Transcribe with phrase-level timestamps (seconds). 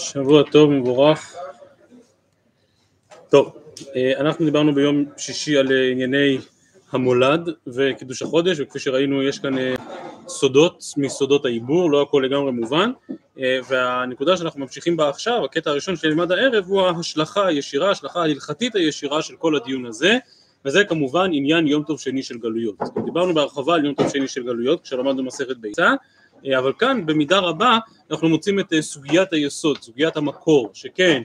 [0.00, 1.34] שבוע טוב, מבורך.
[3.30, 3.56] טוב,
[3.96, 6.38] אה, אנחנו דיברנו ביום שישי על אה, ענייני
[6.92, 9.74] המולד וקידוש החודש, וכפי שראינו יש כאן אה,
[10.28, 12.90] סודות מסודות העיבור, לא הכל לגמרי מובן,
[13.68, 19.22] והנקודה שאנחנו ממשיכים בה עכשיו, הקטע הראשון שנלמד הערב, הוא ההשלכה הישירה, ההשלכה ההלכתית הישירה
[19.22, 20.18] של כל הדיון הזה,
[20.64, 22.76] וזה כמובן עניין יום טוב שני של גלויות.
[23.04, 25.88] דיברנו בהרחבה על יום טוב שני של גלויות, כשלמדנו מסכת ביצה,
[26.58, 27.78] אבל כאן במידה רבה
[28.10, 31.22] אנחנו מוצאים את אה, סוגיית היסוד, סוגיית המקור, שכן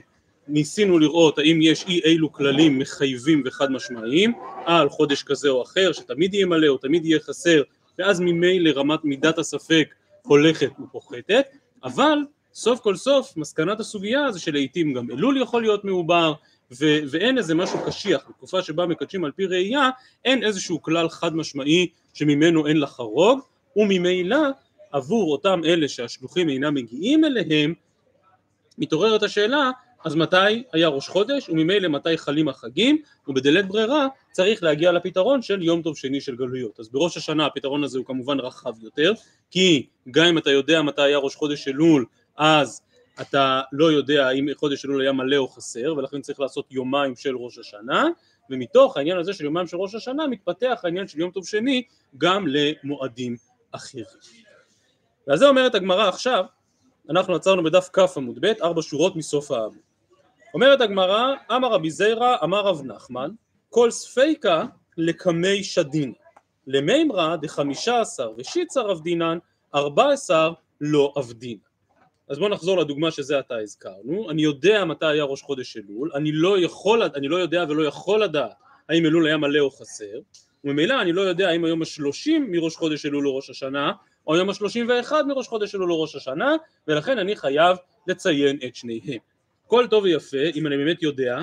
[0.48, 4.32] ניסינו לראות האם יש אי אילו כללים מחייבים וחד משמעיים
[4.66, 7.62] על חודש כזה או אחר, שתמיד יהיה מלא או תמיד יהיה חסר,
[7.98, 11.46] ואז ממילא רמת מידת הספק הולכת ופוחתת,
[11.84, 12.18] אבל
[12.54, 16.32] סוף כל סוף מסקנת הסוגיה זה שלעיתים גם אלול יכול להיות מעובר
[16.72, 19.90] ו- ואין איזה משהו קשיח, בתקופה שבה מקדשים על פי ראייה
[20.24, 23.40] אין איזשהו כלל חד משמעי שממנו אין לחרוג
[23.76, 24.38] וממילא
[24.96, 27.74] עבור אותם אלה שהשלוחים אינם מגיעים אליהם,
[28.78, 29.70] מתעוררת השאלה
[30.04, 35.62] אז מתי היה ראש חודש וממילא מתי חלים החגים ובדלית ברירה צריך להגיע לפתרון של
[35.62, 36.80] יום טוב שני של גלויות.
[36.80, 39.12] אז בראש השנה הפתרון הזה הוא כמובן רחב יותר
[39.50, 42.04] כי גם אם אתה יודע מתי היה ראש חודש אלול
[42.36, 42.80] אז
[43.20, 47.36] אתה לא יודע אם חודש אלול היה מלא או חסר ולכן צריך לעשות יומיים של
[47.36, 48.04] ראש השנה
[48.50, 51.82] ומתוך העניין הזה של יומיים של ראש השנה מתפתח העניין של יום טוב שני
[52.18, 53.36] גם למועדים
[53.72, 54.04] אחרים
[55.26, 56.44] ועל זה אומרת הגמרא עכשיו,
[57.10, 59.76] אנחנו עצרנו בדף כ עמוד ב', ארבע שורות מסוף העמוד.
[60.54, 63.30] אומרת הגמרא, אמר רבי זיירא, אמר רב נחמן,
[63.70, 64.64] כל ספיקה
[64.96, 66.12] לקמי שדין,
[66.66, 69.38] למימרא דחמישה עשר ושיצר אבדינן,
[69.74, 71.58] ארבע עשר לא אבדין.
[72.28, 76.32] אז בואו נחזור לדוגמה שזה עתה הזכרנו, אני יודע מתי היה ראש חודש אלול, אני
[76.32, 78.52] לא יכול, אני לא יודע ולא יכול לדעת
[78.88, 80.18] האם אלול היה מלא או חסר,
[80.64, 83.92] וממילא אני לא יודע האם היום השלושים מראש חודש אלול או ראש השנה,
[84.26, 86.56] או יום השלושים ואחד מראש חודש אלול או ראש השנה,
[86.88, 89.18] ולכן אני חייב לציין את שניהם.
[89.66, 91.38] כל טוב ויפה אם אני באמת יודע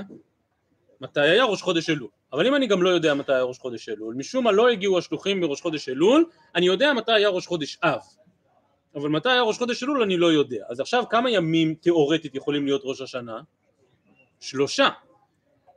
[1.02, 3.90] מתי היה ראש חודש אלול, אבל אם אני גם לא יודע מתי היה ראש חודש
[3.90, 6.25] אלול, משום מה לא הגיעו השלוחים מראש חודש אלול,
[6.56, 8.00] אני יודע מתי היה ראש חודש אב,
[8.96, 10.66] אבל מתי היה ראש חודש אלול אני לא יודע.
[10.69, 13.41] אז עכשיו כמה ימים תיאורטית יכולים להיות ראש השנה?
[14.40, 14.90] שלושה.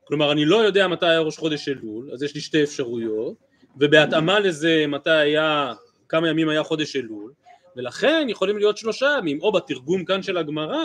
[0.04, 3.34] כלומר אני לא יודע מתי היה ראש חודש אלול, אז יש לי שתי אפשרויות,
[3.76, 5.74] ובהתאמה לזה מתי היה
[6.08, 7.32] כמה ימים היה חודש אלול,
[7.76, 10.84] ולכן יכולים להיות שלושה ימים, או בתרגום כאן של הגמרא,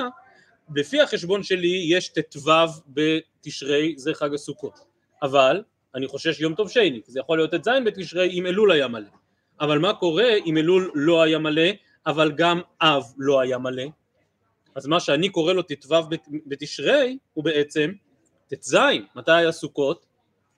[0.75, 2.51] לפי החשבון שלי יש ט"ו
[2.87, 4.79] בתשרי, זה חג הסוכות,
[5.21, 5.63] אבל
[5.95, 9.09] אני חושש יום טוב שני, זה יכול להיות ט"ז בתשרי אם אלול היה מלא,
[9.61, 11.69] אבל מה קורה אם אלול לא היה מלא,
[12.05, 13.83] אבל גם אב לא היה מלא,
[14.75, 15.95] אז מה שאני קורא לו ט"ו
[16.45, 17.91] בתשרי הוא בעצם
[18.47, 18.77] ט"ז,
[19.15, 20.05] מתי היה סוכות?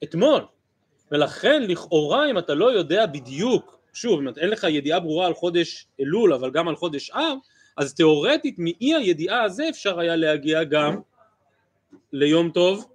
[0.04, 0.46] אתמול,
[1.12, 5.88] ולכן לכאורה אם אתה לא יודע בדיוק שוב, אם אין לך ידיעה ברורה על חודש
[6.00, 7.38] אלול אבל גם על חודש אב,
[7.78, 10.96] אז תאורטית מאי הידיעה הזה אפשר היה להגיע גם
[12.14, 12.86] ליום טוב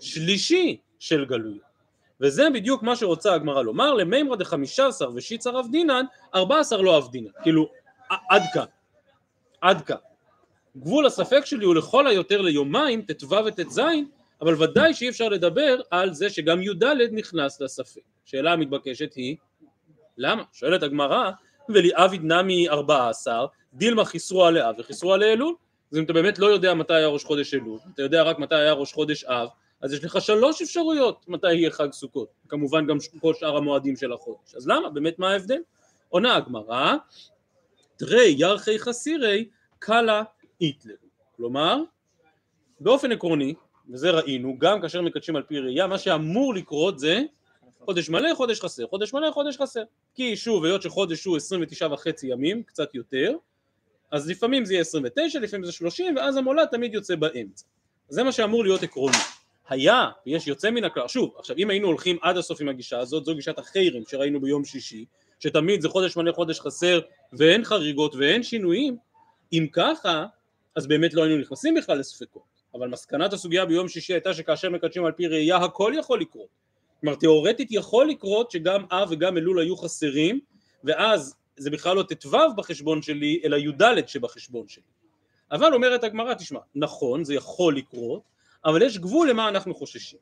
[0.00, 1.72] שלישי של גלויות.
[2.20, 6.04] וזה בדיוק מה שרוצה הגמרא לומר, למימרא דחמישה עשר ושיצר רב דינן,
[6.34, 7.68] ארבע עשר לא אב דינן, כאילו
[8.30, 8.64] עד כאן,
[9.60, 9.96] עד כאן.
[10.76, 13.80] גבול הספק שלי הוא לכל היותר ליומיים, ט"ו וט"ז,
[14.40, 18.00] אבל ודאי שאי אפשר לדבר על זה שגם י"ד נכנס לספק.
[18.24, 19.36] שאלה המתבקשת היא,
[20.18, 20.42] למה?
[20.52, 21.30] שואלת הגמרא,
[21.68, 25.54] וליאביד נמי ארבע עשר, דילמה חיסרו על לאב וחיסרו על לאלול.
[25.92, 28.54] אז אם אתה באמת לא יודע מתי היה ראש חודש אלול, אתה יודע רק מתי
[28.54, 29.48] היה ראש חודש אב,
[29.80, 34.12] אז יש לך שלוש אפשרויות מתי יהיה חג סוכות, כמובן גם כל שאר המועדים של
[34.12, 34.54] החודש.
[34.54, 34.90] אז למה?
[34.90, 35.58] באמת מה ההבדל?
[36.08, 36.94] עונה הגמרא,
[37.96, 39.48] תרי ירחי חסירי
[39.78, 40.22] קלה
[40.60, 40.94] איתלר.
[41.36, 41.82] כלומר,
[42.80, 43.54] באופן עקרוני,
[43.90, 47.22] וזה ראינו, גם כאשר מקדשים על פי ראייה, מה שאמור לקרות זה
[47.84, 49.82] חודש מלא, חודש חסר, חודש מלא, חודש חסר.
[50.14, 53.32] כי שוב, היות שחודש הוא 29 וחצי ימים, קצת יותר,
[54.10, 57.66] אז לפעמים זה יהיה 29, לפעמים זה 30, ואז המולד תמיד יוצא באמצע.
[58.08, 59.16] זה מה שאמור להיות עקרוני.
[59.68, 63.24] היה, ויש יוצא מן הכלל, שוב, עכשיו אם היינו הולכים עד הסוף עם הגישה הזאת,
[63.24, 65.04] זו גישת החיירים שראינו ביום שישי,
[65.40, 67.00] שתמיד זה חודש מלא, חודש חסר,
[67.32, 68.96] ואין חריגות ואין שינויים,
[69.52, 70.26] אם ככה,
[70.76, 72.42] אז באמת לא היינו נכנסים בכלל לספקות.
[72.74, 76.61] אבל מסקנת הסוגיה ביום שישי הייתה שכאשר מקדשים על פי ראייה הכל יכול לקרות.
[77.02, 80.40] כלומר תיאורטית יכול לקרות שגם אב וגם אלול היו חסרים
[80.84, 84.82] ואז זה בכלל לא ט"ו בחשבון שלי אלא י"ד שבחשבון שלי.
[85.52, 88.22] אבל אומרת הגמרא תשמע נכון זה יכול לקרות
[88.64, 90.18] אבל יש גבול למה אנחנו חוששים.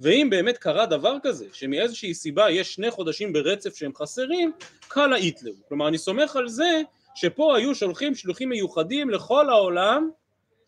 [0.00, 4.52] ואם באמת קרה דבר כזה שמאיזושהי סיבה יש שני חודשים ברצף שהם חסרים
[4.88, 6.82] קל היטלר כלומר אני סומך על זה
[7.14, 10.10] שפה היו שולחים שלוחים מיוחדים לכל העולם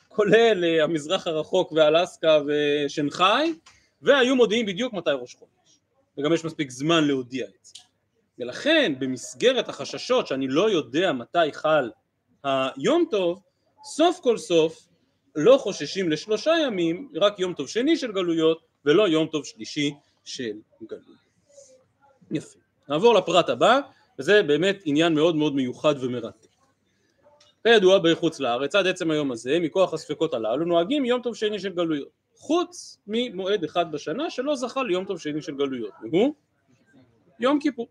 [0.08, 3.52] כולל אה, המזרח הרחוק ואלסקה ושנגחאי
[4.04, 5.80] והיו מודיעים בדיוק מתי ראש חודש
[6.18, 7.72] וגם יש מספיק זמן להודיע את זה
[8.38, 11.90] ולכן במסגרת החששות שאני לא יודע מתי חל
[12.44, 13.42] היום טוב
[13.84, 14.88] סוף כל סוף
[15.36, 20.52] לא חוששים לשלושה ימים, רק יום טוב שני של גלויות ולא יום טוב שלישי של
[20.82, 21.24] גלויות.
[22.30, 22.58] יפה.
[22.88, 23.80] נעבור לפרט הבא,
[24.18, 26.48] וזה באמת עניין מאוד מאוד מיוחד ומרתק.
[27.66, 31.72] כידוע בחוץ לארץ עד עצם היום הזה מכוח הספקות הללו נוהגים יום טוב שני של
[31.72, 36.34] גלויות חוץ ממועד אחד בשנה שלא זכה ליום טוב שני של גלויות והוא
[37.40, 37.88] יום כיפור.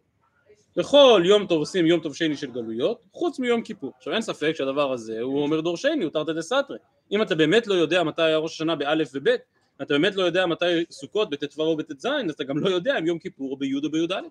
[0.76, 3.94] בכל יום טוב עושים יום טוב שני של גלויות חוץ מיום כיפור.
[3.98, 6.78] עכשיו אין ספק שהדבר הזה הוא אומר דור שני הוא תרתי דסתרי.
[7.12, 9.42] אם אתה באמת לא יודע מתי היה ראש השנה באלף ובית
[9.82, 13.20] אתה באמת לא יודע מתי סוכות בט"ו או בט"ז אתה גם לא יודע אם יום
[13.20, 14.22] כיפור או בי' או בי"א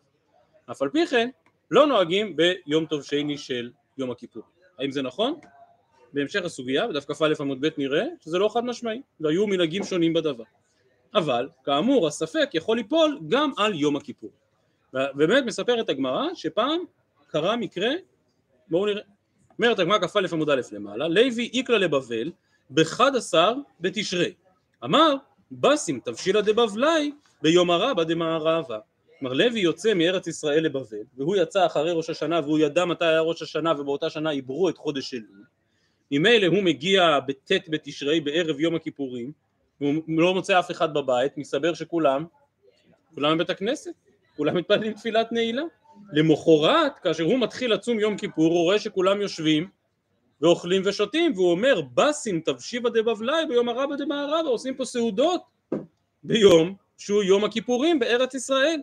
[0.71, 1.29] אף על פי כן
[1.71, 4.43] לא נוהגים ביום טוב שני של יום הכיפור.
[4.79, 5.35] האם זה נכון?
[6.13, 10.45] בהמשך הסוגיה, בדף כ"א עמוד ב' נראה שזה לא חד משמעי, והיו מנהגים שונים בדבר.
[11.15, 14.31] אבל, כאמור, הספק יכול ליפול גם על יום הכיפור.
[14.95, 16.81] ובאמת מספרת הגמרא שפעם
[17.31, 17.91] קרה מקרה,
[18.69, 19.03] בואו נראה.
[19.59, 22.31] אומרת הגמרא כ"א עמוד א' למעלה, לוי איקלה לבבל
[22.71, 24.33] בחד עשר בתשרי.
[24.85, 25.15] אמר,
[25.53, 27.13] בסים תבשילה דבבלי
[27.43, 28.79] ביום הרבה דמערבה.
[29.19, 33.21] כלומר לוי יוצא מארץ ישראל לבבל והוא יצא אחרי ראש השנה והוא ידע מתי היה
[33.21, 35.45] ראש השנה ובאותה שנה עברו את חודש אלול
[36.13, 39.33] ממילא הוא מגיע בט' בתשרי בערב יום הכיפורים
[39.81, 42.25] והוא לא מוצא אף אחד בבית מסתבר שכולם
[43.15, 43.91] כולם בבית הכנסת
[44.37, 45.63] כולם מתפללים תפילת נעילה
[46.13, 49.69] למחרת כאשר הוא מתחיל לצום יום כיפור הוא רואה שכולם יושבים
[50.41, 55.43] ואוכלים ושותים והוא אומר בסים תבשיבה דבבלי ביום הרבה דמערבה עושים פה סעודות
[56.23, 58.81] ביום שהוא יום הכיפורים בארץ ישראל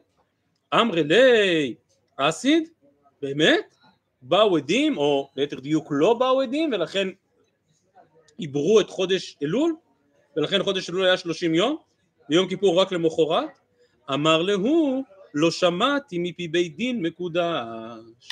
[0.74, 1.76] אמרי לי
[2.18, 2.70] אסיד,
[3.22, 3.76] באמת?
[4.22, 7.08] באו עדים, או ליתר דיוק לא באו עדים, ולכן
[8.40, 9.76] עברו את חודש אלול,
[10.38, 11.78] ולכן חודש אלול היה שלושים יום,
[12.30, 13.50] ויום כיפור רק למחרת,
[14.14, 17.44] אמר להוא לא שמעתי מפי בית דין מקודש.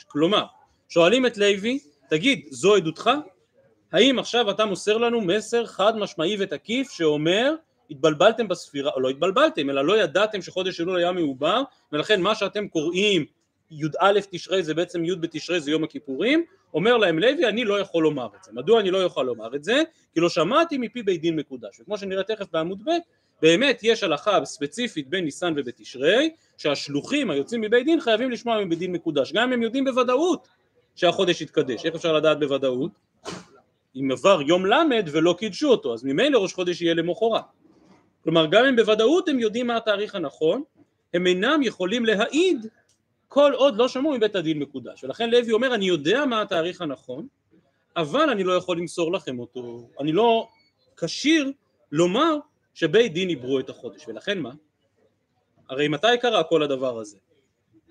[0.08, 0.46] כלומר,
[0.90, 1.80] שואלים את לוי,
[2.10, 3.10] תגיד, זו עדותך?
[3.92, 7.54] האם עכשיו אתה מוסר לנו מסר חד משמעי ותקיף שאומר
[7.90, 11.62] התבלבלתם בספירה, או לא התבלבלתם, אלא לא ידעתם שחודש אלול היה מעובר,
[11.92, 13.26] ולכן מה שאתם קוראים
[13.72, 16.44] י"א תשרי זה בעצם י' בתשרי זה יום הכיפורים,
[16.74, 18.52] אומר להם לוי אני לא יכול לומר את זה.
[18.54, 19.84] מדוע אני לא יכול לומר את זה?
[20.14, 21.80] כי לא שמעתי מפי בית דין מקודש.
[21.80, 22.92] וכמו שנראה תכף בעמוד ב',
[23.42, 28.92] באמת יש הלכה ספציפית בין ניסן ובתשרי, שהשלוחים היוצאים מבית דין חייבים לשמוע מבית דין
[28.92, 30.48] מקודש, גם אם הם יודעים בוודאות
[30.96, 31.86] שהחודש יתקדש.
[31.86, 32.92] איך אפשר לדעת בוודאות?
[33.96, 34.74] אם עבר יום ל'
[35.12, 37.42] ולא קידשו אותו, אז ממילא ראש חודש יהיה למחרת.
[38.24, 40.64] כלומר גם אם בוודאות הם יודעים מה התאריך הנכון,
[41.14, 42.68] הם אינם יכולים להעיד
[43.28, 45.04] כל עוד לא שמעו מבית הדין מקודש.
[45.04, 47.28] ולכן לוי אומר אני יודע מה התאריך הנכון,
[47.98, 50.48] אבל אני לא יכול למסור לכם אותו, אני לא
[50.98, 51.52] כשיר
[51.92, 52.38] לומר
[52.74, 54.08] שבית דין עברו את החודש.
[54.08, 54.52] ולכן מה?
[55.70, 57.18] הרי מתי קרה כל הדבר הזה?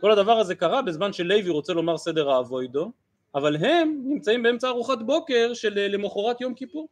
[0.00, 2.92] כל הדבר הזה קרה בזמן שלוי רוצה לומר סדר האבוידו,
[3.34, 6.88] אבל הם נמצאים באמצע ארוחת בוקר של למחרת יום כיפור.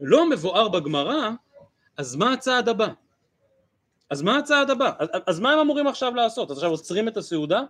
[0.00, 1.30] לא מבואר בגמרא
[1.96, 2.88] אז מה הצעד הבא?
[4.10, 4.92] אז מה הצעד הבא?
[4.98, 6.50] אז, אז מה הם אמורים עכשיו לעשות?
[6.50, 7.62] אז עכשיו עוצרים את הסעודה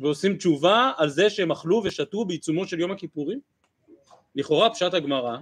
[0.00, 3.40] ועושים תשובה על זה שהם אכלו ושתו בעיצומו של יום הכיפורים?
[4.34, 5.36] לכאורה פשט הגמרא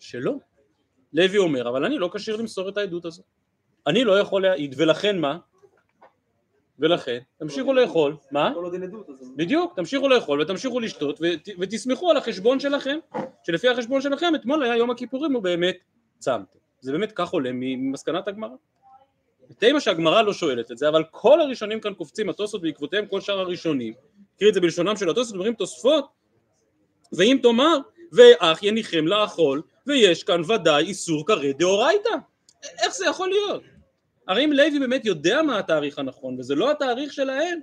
[0.00, 0.34] שלא.
[1.12, 3.24] לוי אומר, אבל אני לא כשיר למסור את העדות הזאת.
[3.86, 5.38] אני לא יכול להעיד, ולכן מה?
[6.78, 8.52] ולכן, תמשיכו לאכול, מה?
[9.36, 11.20] בדיוק, תמשיכו לאכול ותמשיכו לשתות
[11.60, 12.98] ותסמכו על החשבון שלכם,
[13.42, 15.76] שלפי החשבון שלכם אתמול היה יום הכיפורים הוא באמת
[16.18, 16.58] צמתם.
[16.80, 18.54] זה באמת כך עולה ממסקנת הגמרא.
[19.58, 23.38] תימא שהגמרא לא שואלת את זה, אבל כל הראשונים כאן קופצים, התוספות בעקבותיהם כל שאר
[23.38, 23.94] הראשונים,
[24.36, 26.06] תקריא את זה בלשונם של התוספות, אומרים תוספות,
[27.12, 27.78] ואם תאמר,
[28.12, 32.10] ואך יניחם לאכול, ויש כאן ודאי איסור כרת דאורייתא.
[32.82, 33.62] איך זה יכול להיות?
[34.28, 37.60] הרי אם לוי באמת יודע מה התאריך הנכון, וזה לא התאריך שלהם,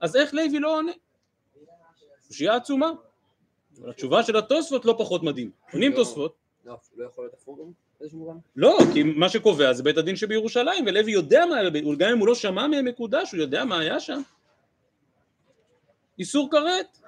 [0.00, 0.92] אז איך לוי לא עונה?
[2.28, 2.90] קושייה עצומה.
[3.80, 5.50] אבל התשובה של התוספות לא פחות מדהים.
[5.72, 7.85] עונים תוספות, לא, לא יכול להיות הפוך גם
[8.56, 11.56] לא, כי מה שקובע זה בית הדין שבירושלים, ולוי יודע מה,
[11.98, 14.20] גם אם הוא לא שמע מהם מקודש, הוא יודע מה היה שם.
[16.18, 16.98] איסור כרת.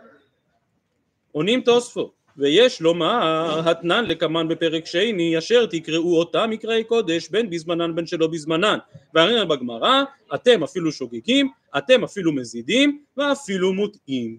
[1.33, 7.95] עונים תוספות, ויש לומר התנן לקמן בפרק שני, אשר תקראו אותם מקראי קודש, בין בזמנן
[7.95, 8.79] בין שלא בזמנן.
[9.15, 10.03] והרי בגמרא,
[10.35, 14.39] אתם אפילו שוגגים, אתם אפילו מזידים, ואפילו מוטעים.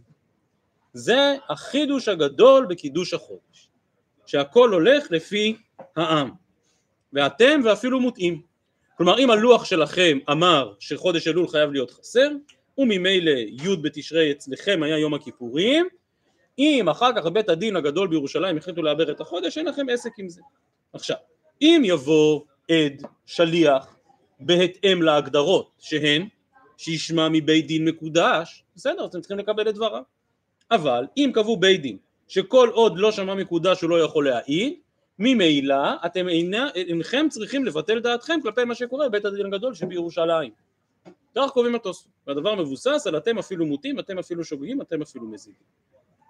[0.93, 3.68] זה החידוש הגדול בקידוש החודש.
[4.29, 5.55] שהכל הולך לפי
[5.95, 6.29] העם.
[7.13, 8.41] ואתם ואפילו מוטעים.
[8.97, 12.29] כלומר אם הלוח שלכם אמר שחודש אלול חייב להיות חסר
[12.77, 15.87] וממילא י' בתשרי אצלכם היה יום הכיפורים
[16.59, 20.29] אם אחר כך בית הדין הגדול בירושלים החליטו לעבר את החודש אין לכם עסק עם
[20.29, 20.41] זה.
[20.93, 21.17] עכשיו
[21.61, 23.97] אם יבוא עד שליח
[24.39, 26.27] בהתאם להגדרות שהן
[26.77, 30.03] שישמע מבית דין מקודש בסדר אתם צריכים לקבל את דבריו.
[30.71, 31.97] אבל אם קבעו בית דין
[32.29, 34.73] שכל עוד לא שמע מקודש הוא לא יכול להעיד,
[35.19, 40.51] ממילא אתם אינה, אינכם צריכים לבטל דעתכם כלפי מה שקורה בבית הדין הגדול שבירושלים.
[41.35, 45.61] כך קובעים התוספות, והדבר מבוסס על אתם אפילו מוטים, אתם אפילו שוגגים, אתם אפילו מזידים.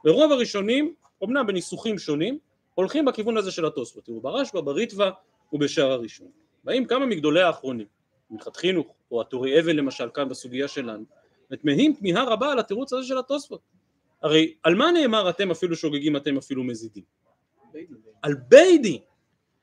[0.05, 2.39] ורוב הראשונים, אמנם בניסוחים שונים,
[2.75, 5.09] הולכים בכיוון הזה של התוספות, תראו ברשב"א, בריטב"א
[5.53, 6.27] ובשאר הראשון.
[6.63, 7.87] באים כמה מגדולי האחרונים,
[8.31, 11.03] מנחת חינוך, או הטורי אבן למשל כאן בסוגיה שלנו,
[11.51, 13.78] ותמהים תמיהה רבה על התירוץ הזה של התוספות.
[14.21, 17.03] הרי על מה נאמר אתם אפילו שוגגים, אתם אפילו מזידים?
[18.21, 18.97] על בית דין,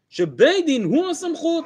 [0.08, 1.64] שבית דין הוא הסמכות,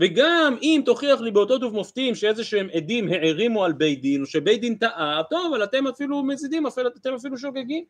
[0.00, 4.60] וגם אם תוכיח לי באותות ובמופתים שאיזה שהם עדים הערימו על בית דין, או שבית
[4.60, 7.84] דין טעה, טוב, אבל אתם אפילו מזידים, אתם אפילו שוגגים.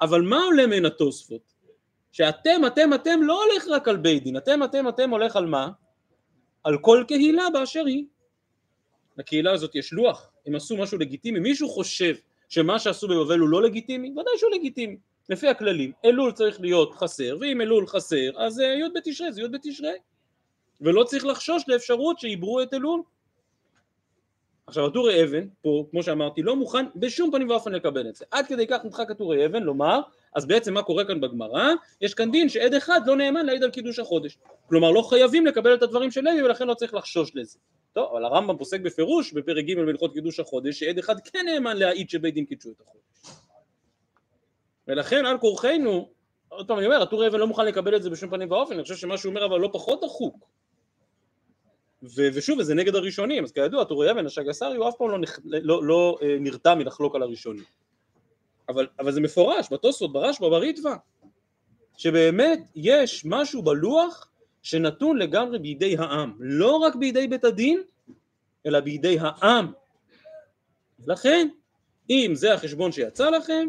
[0.00, 1.52] אבל מה עולה מן התוספות?
[2.12, 5.68] שאתם, אתם, אתם לא הולך רק על בית דין, אתם, אתם, אתם הולך על מה?
[6.64, 8.04] על כל קהילה באשר היא.
[9.18, 12.14] לקהילה הזאת יש לוח, הם עשו משהו לגיטימי, מישהו חושב
[12.52, 14.10] שמה שעשו בבבל הוא לא לגיטימי?
[14.10, 14.96] ודאי שהוא לגיטימי,
[15.28, 19.48] לפי הכללים, אלול צריך להיות חסר, ואם אלול חסר אז אה, י' בתשרי זה י'
[19.48, 19.94] בתשרי,
[20.80, 23.02] ולא צריך לחשוש לאפשרות שעיברו את אלול.
[24.66, 28.46] עכשיו הטורי אבן, פה כמו שאמרתי, לא מוכן בשום פנים ואופן לקבל את זה, עד
[28.46, 30.00] כדי כך נדחק הטורי אבן לומר,
[30.34, 31.72] אז בעצם מה קורה כאן בגמרא?
[32.00, 35.74] יש כאן דין שעד אחד לא נאמן להעיד על קידוש החודש, כלומר לא חייבים לקבל
[35.74, 37.58] את הדברים של לוי ולכן לא צריך לחשוש לזה.
[37.92, 42.10] טוב, אבל הרמב"ם פוסק בפירוש בפרק ג' בהלכות קידוש החודש שעד אחד כן נאמן להעיד
[42.10, 43.38] שבית דין קידשו את החודש.
[44.88, 46.08] ולכן על כורחנו,
[46.48, 48.82] עוד פעם אני אומר, הטור אבן לא מוכן לקבל את זה בשום פנים ואופן, אני
[48.82, 50.36] חושב שמה שהוא אומר אבל לא פחות דחוק.
[52.02, 55.40] ו- ושוב, וזה נגד הראשונים, אז כידוע, טורי אבן, השגסרי, הוא אף פעם לא, נכ-
[55.44, 57.64] לא, לא אה, נרתע מלחלוק על הראשונים.
[58.72, 60.94] אבל, אבל זה מפורש, בתוספות, ברשב"א, בריטב"א,
[61.96, 64.28] שבאמת יש משהו בלוח
[64.62, 67.82] שנתון לגמרי בידי העם, לא רק בידי בית הדין,
[68.66, 69.72] אלא בידי העם.
[71.06, 71.48] לכן,
[72.10, 73.66] אם זה החשבון שיצא לכם,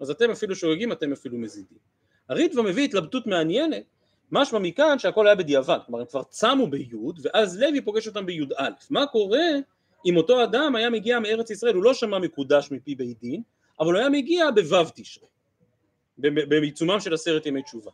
[0.00, 1.78] אז אתם אפילו שוגגים, אתם אפילו מזידים.
[2.28, 3.82] הריטב"א מביא התלבטות מעניינת,
[4.32, 8.68] משמע מכאן שהכל היה בדיעבד, כלומר הם כבר צמו ביוד, ואז לוי פוגש אותם בי"א.
[8.90, 9.48] מה קורה
[10.06, 13.42] אם אותו אדם היה מגיע מארץ ישראל, הוא לא שמע מקודש מפי בית דין,
[13.80, 15.28] אבל הוא היה מגיע בו' תשרי,
[16.18, 17.90] בעיצומם של עשרת ימי תשובה.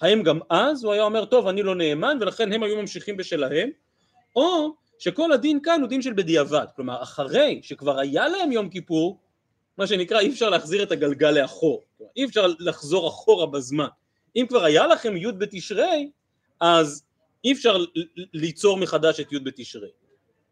[0.00, 3.70] האם גם אז הוא היה אומר טוב אני לא נאמן ולכן הם היו ממשיכים בשלהם
[4.36, 6.66] או שכל הדין כאן הוא דין של בדיעבד.
[6.76, 9.18] כלומר אחרי שכבר היה להם יום כיפור
[9.78, 11.82] מה שנקרא אי אפשר להחזיר את הגלגל לאחור.
[12.16, 13.88] אי אפשר לחזור אחורה בזמן.
[14.36, 16.10] אם כבר היה לכם י' בתשרי
[16.60, 17.04] אז
[17.44, 17.84] אי אפשר
[18.32, 19.90] ליצור מחדש את י' בתשרי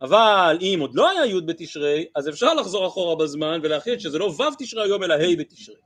[0.03, 4.25] אבל אם עוד לא היה י' בתשרי אז אפשר לחזור אחורה בזמן ולהחליט שזה לא
[4.25, 5.77] ו' תשרי היום אלא ה' בתשרי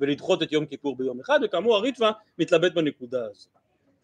[0.00, 3.48] ולדחות את יום כיפור ביום אחד, וכאמור הריטווה מתלבט בנקודה הזו.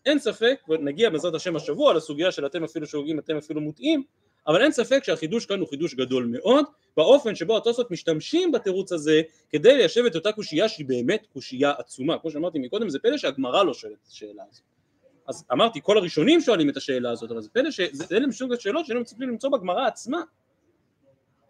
[0.07, 4.03] אין ספק, ונגיע בעזרת השם השבוע לסוגיה של אתם אפילו שוגים, אתם אפילו מוטעים,
[4.47, 6.65] אבל אין ספק שהחידוש כאן הוא חידוש גדול מאוד,
[6.97, 12.19] באופן שבו התוספות משתמשים בתירוץ הזה כדי ליישב את אותה קושייה שהיא באמת קושייה עצומה.
[12.19, 14.76] כמו שאמרתי מקודם, זה פלא שהגמרא לא שואלת את השאלה הזאת.
[15.29, 19.01] אז אמרתי, כל הראשונים שואלים את השאלה הזאת, אבל זה פלא שאלה מסוג השאלות שהיינו
[19.01, 20.21] מצליחים למצוא בגמרא עצמה.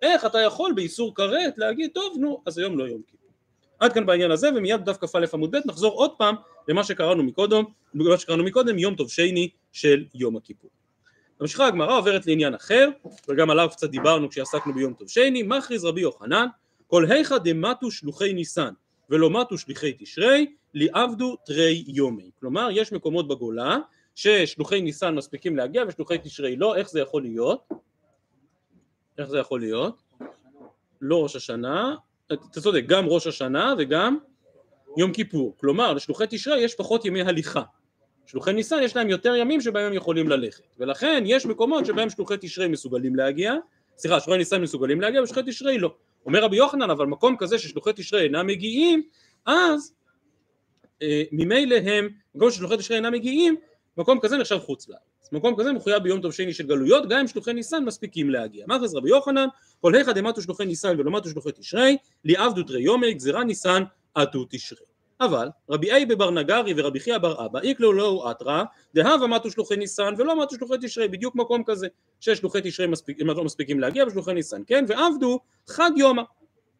[0.03, 3.31] איך אתה יכול באיסור כרת להגיד, טוב, נו, אז היום לא יום כיפור.
[3.79, 6.35] עד כאן בעניין הזה ומיד דף כ"א עמוד ב' נחזור עוד פעם
[6.69, 7.65] למה שקראנו מקודם,
[7.95, 10.71] למה שקראנו מקודם יום טוב שני של יום הכיפור.
[11.41, 12.89] ממשיכה הגמרא עוברת לעניין אחר
[13.29, 16.47] וגם עליו קצת דיברנו כשעסקנו ביום טוב שני מכריז רבי יוחנן
[16.87, 18.73] כל היכא דמטו שלוחי ניסן
[19.11, 23.79] ולא מתו שליחי תשרי לעבדו תרי יומי כלומר יש מקומות בגולה
[24.15, 27.69] ששלוחי ניסן מספיקים להגיע ושלוחי תשרי לא איך זה יכול להיות?
[29.19, 30.03] איך זה יכול להיות?
[31.01, 31.95] לא ראש השנה
[32.33, 34.19] אתה צודק, גם ראש השנה וגם
[34.97, 35.55] יום כיפור.
[35.61, 37.63] כלומר, לשלוחי תשרי יש פחות ימי הליכה.
[38.27, 40.65] שלוחי ניסן יש להם יותר ימים שבהם הם יכולים ללכת.
[40.79, 43.55] ולכן יש מקומות שבהם שלוחי תשרי מסוגלים להגיע,
[43.99, 45.95] סליחה, שלוחי ניסן מסוגלים להגיע ושלוחי תשרי לא.
[46.27, 49.03] אומר רבי יוחנן, אבל מקום כזה ששלוחי תשרי אינם מגיעים,
[49.47, 49.95] אז
[51.33, 53.57] ממילא הם, מקום ששלוחי תשרי אינם מגיעים,
[53.97, 55.33] מקום כזה נחשב חוץ לארץ.
[55.33, 58.65] מקום כזה מחויב ביום טוב שני של גלויות, גם אם שלוחי ניסן מספיקים להגיע.
[58.69, 59.47] מה חז רבי יוחנן,
[59.81, 63.83] כל היכא דמטו שלוחי ניסן ולא מתו שלוחי תשרי, לעבדו תרי יומי, גזירה ניסן,
[64.15, 64.79] עטו תשרי.
[65.21, 69.77] אבל רבי אי בבר נגרי ורבי חייא בר אבא, איקלו לא אתרא, דהבה מתו שלוחי
[69.77, 71.87] ניסן ולא מתו שלוחי תשרי, בדיוק מקום כזה,
[72.21, 76.23] ששלוחי תשרי מספיק, לא מספיקים להגיע ושלוחי ניסן, כן, ועבדו חד יומא.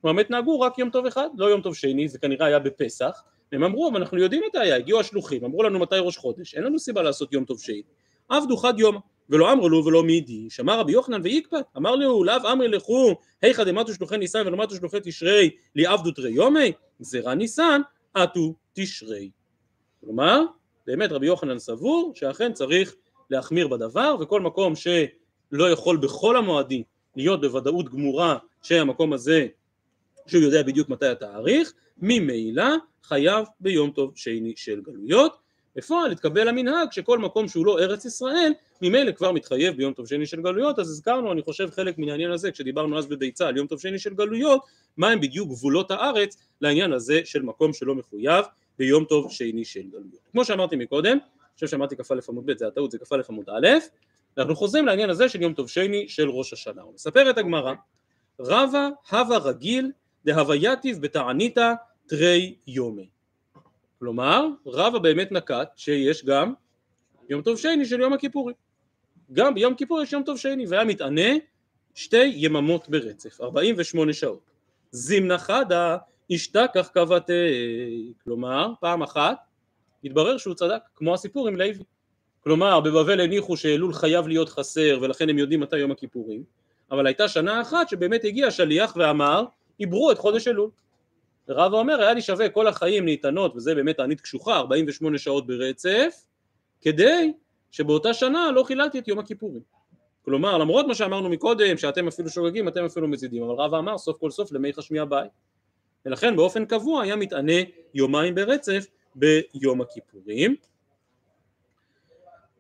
[0.01, 3.65] כלומר התנהגו רק יום טוב אחד, לא יום טוב שני, זה כנראה היה בפסח, הם
[3.65, 6.79] אמרו, אבל אנחנו יודעים מתי היה, הגיעו השלוחים, אמרו לנו מתי ראש חודש, אין לנו
[6.79, 7.83] סיבה לעשות יום טוב שני.
[8.29, 8.99] עבדו חד יומא.
[9.31, 13.65] ולא אמרו לו ולא מידי, שמע רבי יוחנן ואיקפת, אמר לו לאו אמרי לכו, היכא
[13.65, 17.81] דמטו שלוחי ניסן ולא מטו שלוחי תשרי, לעבדו תרי יומי, גזירה ניסן,
[18.15, 19.31] עטו תשרי.
[20.01, 20.43] כלומר,
[20.87, 22.95] באמת רבי יוחנן סבור שאכן צריך
[23.31, 26.83] להחמיר בדבר, וכל מקום שלא יכול בכל המועדים
[27.17, 29.47] להיות בוודאות גמורה שהמקום הזה,
[30.27, 32.67] שהוא יודע בדיוק מתי התאריך, ממילא
[33.09, 35.37] חייב ביום טוב שני של גלויות.
[35.77, 40.27] בפועל התקבל המנהג שכל מקום שהוא לא ארץ ישראל ממילא כבר מתחייב ביום טוב שני
[40.27, 43.67] של גלויות אז הזכרנו אני חושב חלק מן העניין הזה כשדיברנו אז בביצה על יום
[43.67, 44.61] טוב שני של גלויות
[44.97, 48.45] מהם בדיוק גבולות הארץ לעניין הזה של מקום שלא מחויב
[48.79, 50.29] ביום טוב שני של גלויות.
[50.33, 53.69] כמו שאמרתי מקודם, אני חושב שאמרתי כ"א עמוד ב' זה הטעות זה כ"א עמוד א',
[54.37, 56.83] ואנחנו חוזרים לעניין הזה של יום טוב שני של ראש השנה.
[56.83, 57.75] הוא מספר את הגמרא
[58.41, 59.93] רבה הווה רגיל
[60.25, 61.73] דהווייתיב בתעניתא
[62.07, 63.09] תרי יומי.
[63.99, 66.55] כלומר, רבא באמת נקט שיש גם
[67.29, 68.55] יום טוב שני של יום הכיפורים.
[69.33, 71.31] גם ביום כיפור יש יום טוב שני, והיה מתענה
[71.95, 74.51] שתי יממות ברצף, 48 שעות.
[74.91, 75.97] זימנה חדה
[76.35, 77.33] אשתכח קבתי,
[78.25, 79.37] כלומר, פעם אחת
[80.05, 81.85] התברר שהוא צדק, כמו הסיפור עם לוי.
[82.41, 86.45] כלומר, בבבל הניחו שאלול חייב להיות חסר ולכן הם יודעים מתי יום הכיפורים,
[86.91, 89.45] אבל הייתה שנה אחת שבאמת הגיע שליח ואמר,
[89.81, 90.71] עברו את חודש אלול.
[91.49, 96.27] ורבא אומר, היה לי שווה כל החיים להתענות, וזה באמת תענית קשוחה, 48 שעות ברצף,
[96.81, 97.33] כדי
[97.71, 99.63] שבאותה שנה לא חיללתי את יום הכיפורים.
[100.25, 104.19] כלומר, למרות מה שאמרנו מקודם, שאתם אפילו שוגגים, אתם אפילו מצידים, אבל רבא אמר סוף
[104.19, 105.31] כל סוף למי חשמי הבית.
[106.07, 107.53] ולכן באופן קבוע היה מתענה
[107.95, 110.57] יומיים ברצף ביום הכיפורים.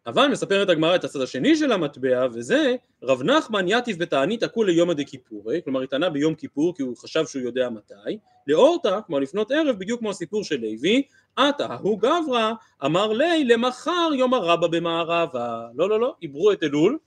[0.06, 4.94] אבל מספרת הגמרא את הצד השני של המטבע וזה רב נחמן יתיב בתענית הכולי יומא
[4.94, 9.78] דכיפורי כלומר התענה ביום כיפור כי הוא חשב שהוא יודע מתי לאורתא כלומר לפנות ערב
[9.78, 11.02] בדיוק כמו הסיפור של לוי
[11.36, 12.52] עתה הוא גברא
[12.84, 16.98] אמר לי למחר יום הרבה במערבה לא לא לא עברו את אלול.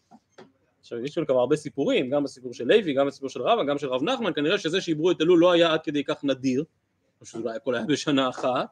[0.80, 3.78] עכשיו יש לנו כבר הרבה סיפורים גם בסיפור של לוי גם בסיפור של רבא גם
[3.78, 6.64] של רב נחמן כנראה שזה שעברו את אלול לא היה עד כדי כך נדיר
[7.20, 8.68] פשוט אולי הכל היה בשנה אחת.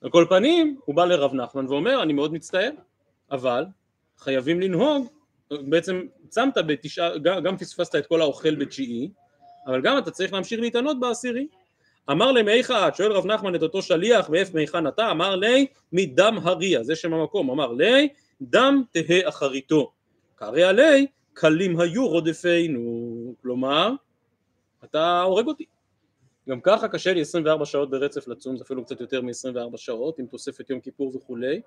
[0.00, 2.70] על כל פנים הוא בא לרב נחמן ואומר אני מאוד מצטער
[3.30, 3.64] אבל
[4.18, 5.08] חייבים לנהוג,
[5.50, 9.10] בעצם צמת בתשעה, גם פספסת את כל האוכל בתשיעי,
[9.66, 11.46] אבל גם אתה צריך להמשיך להתענות בעשירי.
[12.10, 16.38] אמר למיכה את, שואל רב נחמן את אותו שליח, מאיפה מיכה נטע, אמר לי מדם
[16.42, 18.08] הריע, זה שם המקום, אמר לי
[18.40, 19.92] דם תהא אחריתו,
[20.34, 23.92] קרא עלי קלים היו רודפינו, כלומר
[24.84, 25.64] אתה הורג אותי.
[26.48, 30.26] גם ככה קשה לי 24 שעות ברצף לצום, זה אפילו קצת יותר מ-24 שעות, עם
[30.26, 31.60] תוספת יום כיפור וכולי,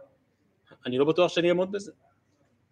[0.85, 1.91] אני לא בטוח שאני אעמוד בזה.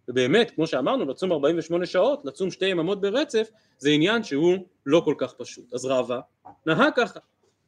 [0.07, 5.15] ובאמת, כמו שאמרנו, לצום 48 שעות, לצום שתי יממות ברצף, זה עניין שהוא לא כל
[5.17, 5.73] כך פשוט.
[5.73, 6.19] אז רבא
[6.65, 7.19] נהג ככה.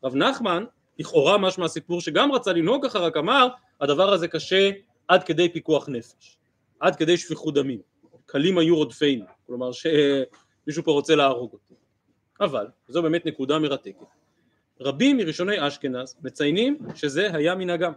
[0.04, 0.64] רב נחמן,
[1.00, 3.48] לכאורה משמע הסיפור שגם רצה לנהוג ככה, רק אמר,
[3.82, 4.72] הדבר הזה קשה
[5.08, 6.38] עד כדי פיקוח נפש,
[6.80, 7.80] עד כדי שפיכות דמים.
[8.26, 11.74] קלים היו רודפינו, כלומר שמישהו פה רוצה להרוג אותי.
[12.42, 14.06] אבל, זו באמת נקודה מרתקת.
[14.80, 17.92] רבים מראשוני אשכנז מציינים שזה היה מנהגם.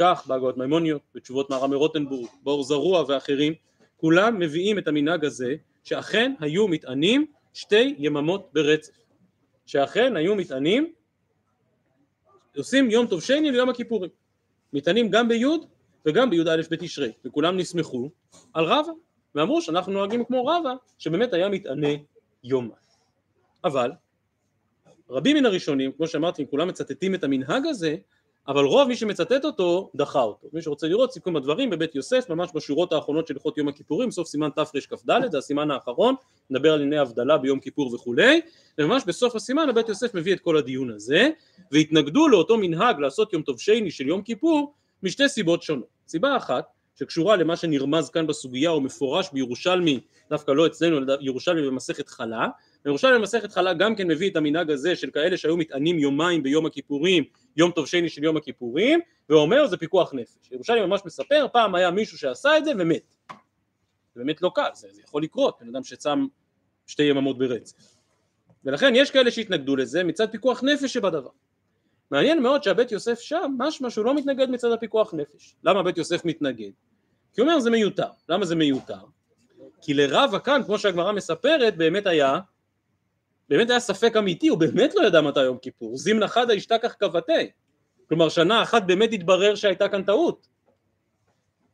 [0.00, 3.54] כך בהגות מימוניות, בתשובות מהר"ם מרוטנבורג, באור זרוע ואחרים,
[3.96, 8.92] כולם מביאים את המנהג הזה שאכן היו מתענים שתי יממות ברצף,
[9.66, 10.92] שאכן היו מתענים,
[12.56, 14.10] עושים יום טוב שני ליום הכיפורים,
[14.72, 15.44] מתענים גם בי'
[16.06, 18.10] וגם בי"א בתשרי, וכולם נסמכו
[18.52, 18.92] על רבא,
[19.34, 21.88] ואמרו שאנחנו נוהגים כמו רבא, שבאמת היה מתענה
[22.44, 22.72] יומיים.
[23.64, 23.90] אבל
[25.10, 27.96] רבים מן הראשונים, כמו שאמרתי, כולם מצטטים את המנהג הזה,
[28.50, 30.48] אבל רוב מי שמצטט אותו דחה אותו.
[30.52, 34.28] מי שרוצה לראות סיכום הדברים בבית יוסף ממש בשורות האחרונות של הלכות יום הכיפורים סוף
[34.28, 36.14] סימן תרכ"ד זה הסימן האחרון
[36.50, 38.40] נדבר על ענייני הבדלה ביום כיפור וכולי
[38.78, 41.28] וממש בסוף הסימן הבית יוסף מביא את כל הדיון הזה
[41.72, 45.88] והתנגדו לאותו מנהג לעשות יום טוב שני של יום כיפור משתי סיבות שונות.
[46.08, 46.64] סיבה אחת
[46.98, 50.00] שקשורה למה שנרמז כאן בסוגיה או מפורש בירושלמי
[50.30, 52.48] דווקא לא אצלנו אלא ירושלמי במסכת חלה.
[52.86, 56.66] ירושלמי במסכת חלה גם כן מביא את המנהג הזה של כאלה שהיו מתענים יומיים ביום
[56.66, 57.24] הכיפורים
[57.56, 60.52] יום טוב שני של יום הכיפורים ואומר זה פיקוח נפש.
[60.52, 63.14] ירושלמי ממש מספר פעם היה מישהו שעשה את זה ומת.
[64.14, 66.26] זה באמת לא קל זה, זה יכול לקרות בן אדם שצם
[66.86, 67.76] שתי יממות ברצף.
[68.64, 71.30] ולכן יש כאלה שהתנגדו לזה מצד פיקוח נפש שבדבר
[72.10, 76.24] מעניין מאוד שהבית יוסף שם משמע שהוא לא מתנגד מצד הפיקוח נפש למה בית יוסף
[76.24, 76.70] מתנגד?
[77.34, 79.04] כי הוא אומר זה מיותר למה זה מיותר?
[79.82, 82.38] כי לרבה כאן כמו שהגמרא מספרת באמת היה
[83.48, 87.50] באמת היה ספק אמיתי, הוא באמת לא ידע מתי יום כיפור, זימנה חדה אשתכח כבתי,
[88.08, 90.48] כלומר שנה אחת באמת התברר שהייתה כאן טעות,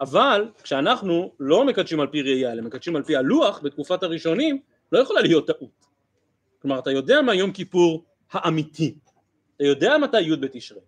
[0.01, 4.61] אבל כשאנחנו לא מקדשים על פי ראייה, אלא מקדשים על פי הלוח בתקופת הראשונים,
[4.93, 5.87] לא יכולה להיות טעות.
[6.63, 8.95] כלומר, אתה יודע מה יום כיפור האמיתי,
[9.57, 10.81] אתה יודע מתי י' בתשרי.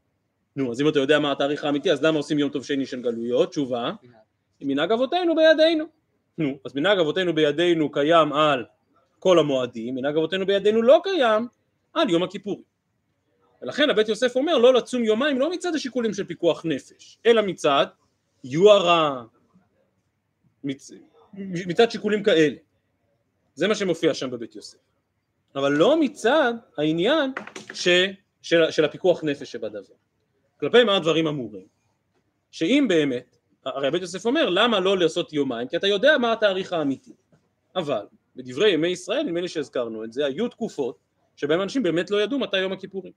[0.56, 3.02] נו, אז אם אתה יודע מה התאריך האמיתי, אז למה עושים יום טוב שני של
[3.02, 3.50] גלויות?
[3.50, 3.92] תשובה,
[4.60, 5.84] מנהג אבותינו בידינו.
[6.38, 8.64] נו, אז מנהג אבותינו בידינו קיים על
[9.18, 11.48] כל המועדים, מנהג אבותינו בידינו לא קיים
[11.94, 12.62] על יום הכיפורים.
[13.62, 17.86] ולכן הבית יוסף אומר לא לצום יומיים לא מצד השיקולים של פיקוח נפש, אלא מצד
[18.44, 19.24] יוהרה,
[20.64, 20.90] מצ...
[21.66, 22.56] מצד שיקולים כאלה.
[23.54, 24.78] זה מה שמופיע שם בבית יוסף.
[25.54, 27.32] אבל לא מצד העניין
[27.74, 27.88] ש...
[28.42, 29.94] של, של הפיקוח נפש שבדבר.
[30.60, 31.66] כלפי מה הדברים אמורים?
[32.50, 35.68] שאם באמת, הרי בית יוסף אומר למה לא לעשות יומיים?
[35.68, 37.12] כי אתה יודע מה התאריך האמיתי.
[37.76, 40.98] אבל בדברי ימי ישראל, נדמה לי שהזכרנו את זה, היו תקופות
[41.36, 43.12] שבהם אנשים באמת לא ידעו מתי יום הכיפורים.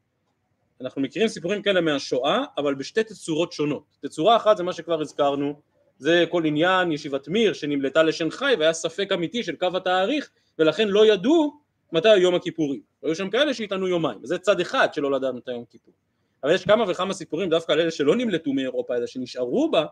[0.81, 3.83] אנחנו מכירים סיפורים כאלה מהשואה, אבל בשתי תצורות שונות.
[4.01, 5.61] תצורה אחת זה מה שכבר הזכרנו,
[5.97, 10.29] זה כל עניין ישיבת מיר שנמלטה לשנגחאי והיה ספק אמיתי של קו התאריך
[10.59, 11.60] ולכן לא ידעו
[11.91, 12.81] מתי יום הכיפורים.
[13.03, 15.93] היו שם כאלה שהטענו יומיים, וזה צד אחד שלא לדעת מתי יום כיפור.
[16.43, 19.85] אבל יש כמה וכמה סיפורים דווקא על אלה שלא נמלטו מאירופה אלא שנשארו בה,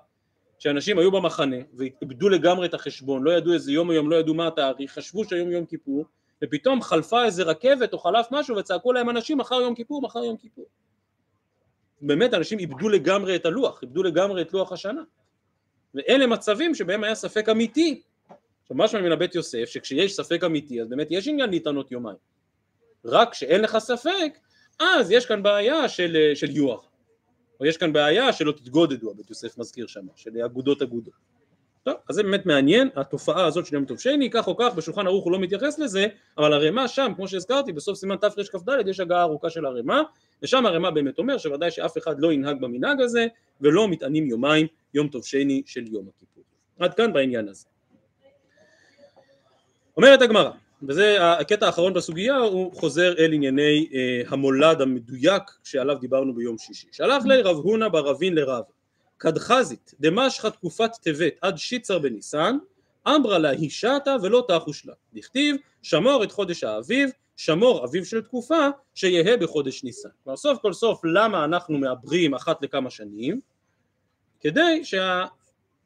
[0.60, 4.48] שאנשים היו במחנה ואיבדו לגמרי את החשבון, לא ידעו איזה יום היום, לא ידעו מה
[4.48, 6.06] התאריך, חשבו שהיום יום כיפור,
[6.44, 10.38] ופתאום חלפה איזה רכבת או חלף משהו וצעקו להם אנשים מחר יום כיפור, מחר יום
[10.38, 10.66] כיפור.
[12.02, 15.02] באמת אנשים איבדו לגמרי את הלוח, איבדו לגמרי את לוח השנה.
[15.96, 18.02] ואלה מצבים שבהם היה ספק אמיתי.
[18.70, 22.18] עכשיו משמע מן הבית יוסף שכשיש ספק אמיתי אז באמת יש עניין להתענות יומיים.
[23.06, 24.38] רק כשאין לך ספק
[24.80, 26.90] אז יש כאן בעיה של, של יוח.
[27.60, 31.14] או יש כאן בעיה שלא תתגודדו, הבית יוסף מזכיר שם, של אגודות אגודות.
[31.84, 35.08] טוב, אז זה באמת מעניין, התופעה הזאת של יום טוב שני, כך או כך, בשולחן
[35.08, 39.22] ערוך הוא לא מתייחס לזה, אבל הרמ"א שם, כמו שהזכרתי, בסוף סימן תרכ"ד יש הגעה
[39.22, 40.02] ארוכה של הרמ"א,
[40.44, 43.28] ושם הרמ"א באמת אומר שוודאי שאף אחד לא ינהג במנהג הזה,
[43.62, 46.44] ולא מתענים יומיים יום טוב שני של יום הכיפור.
[46.80, 47.66] עד כאן בעניין הזה.
[49.98, 50.52] אומרת הגמרא,
[50.88, 56.88] וזה הקטע האחרון בסוגיה, הוא חוזר אל ענייני אה, המולד המדויק שעליו דיברנו ביום שישי.
[56.92, 58.64] שלח לי רב הונא ברבין לרב,
[59.20, 62.58] כדחזית דמשכה תקופת טבת עד שיצר בניסן,
[63.08, 64.94] אמרה לה הישתה ולא תחוש לה.
[65.14, 70.10] דכתיב שמור את חודש האביב, שמור אביב של תקופה, שיהא בחודש ניסן.
[70.24, 73.40] כלומר סוף כל סוף למה אנחנו מעברים אחת לכמה שנים?
[74.40, 74.86] כדי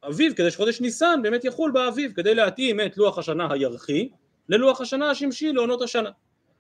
[0.04, 4.10] שהאביב, כדי שחודש ניסן באמת יחול באביב, כדי להתאים את לוח השנה הירחי
[4.50, 6.10] ללוח השנה השמשי לעונות השנה.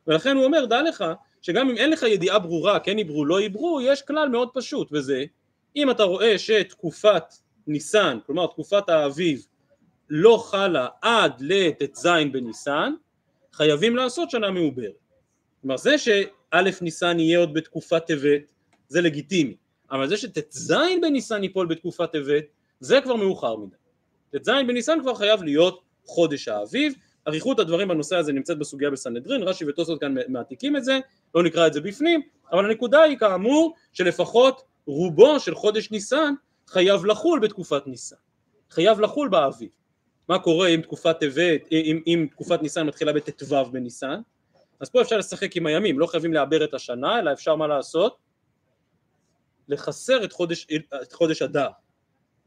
[0.08, 1.06] ולכן הוא אומר, דע לך,
[1.41, 5.23] שגם אם אין לך ידיעה ברורה, כן עברו, לא עברו, יש כלל מאוד פשוט, וזה,
[5.75, 7.23] אם אתה רואה שתקופת
[7.67, 9.45] ניסן, כלומר תקופת האביב,
[10.10, 12.93] לא חלה עד לט"ז בניסן,
[13.53, 14.93] חייבים לעשות שנה מעוברת.
[15.62, 18.41] כלומר זה שא' ניסן יהיה עוד בתקופת טבת,
[18.88, 19.56] זה לגיטימי.
[19.91, 22.43] אבל זה שט"ז בניסן ייפול בתקופת טבת,
[22.79, 23.75] זה כבר מאוחר מדי.
[24.31, 26.93] ט"ז בניסן כבר חייב להיות חודש האביב,
[27.27, 30.99] אריכות הדברים בנושא הזה נמצאת בסוגיה בסנהדרין, רש"י וטוסות כאן מעתיקים את זה,
[31.36, 36.33] לא נקרא את זה בפנים, אבל הנקודה היא כאמור שלפחות רובו של חודש ניסן
[36.67, 38.15] חייב לחול בתקופת ניסן,
[38.69, 39.69] חייב לחול באביב.
[40.29, 44.21] מה קורה אם תקופת טבת, אם, אם תקופת ניסן מתחילה בט"ו בניסן?
[44.79, 48.17] אז פה אפשר לשחק עם הימים, לא חייבים לעבר את השנה, אלא אפשר מה לעשות?
[49.67, 50.67] לחסר את חודש,
[51.01, 51.67] את חודש אדר.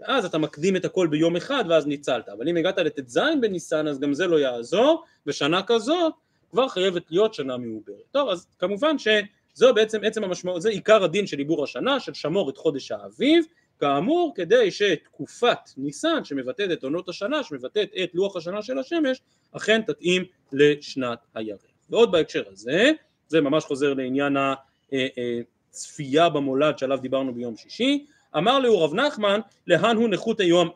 [0.01, 4.01] ואז אתה מקדים את הכל ביום אחד ואז ניצלת, אבל אם הגעת לט"ז בניסן אז
[4.01, 6.13] גם זה לא יעזור, ושנה כזאת
[6.51, 7.97] כבר חייבת להיות שנה מעוברת.
[8.11, 12.51] טוב, אז כמובן שזו בעצם עצם המשמעות, זה עיקר הדין של עיבור השנה, של שמור
[12.51, 13.45] את חודש האביב,
[13.81, 19.21] כאמור כדי שתקופת ניסן שמבטאת את עונות השנה, שמבטאת את לוח השנה של השמש,
[19.53, 21.61] אכן תתאים לשנת הירח.
[21.91, 22.91] ועוד בהקשר הזה,
[23.29, 28.07] זה ממש חוזר לעניין הצפייה אה, אה, במולד שעליו דיברנו ביום שישי,
[28.39, 30.09] אמר לו רב נחמן להן הוא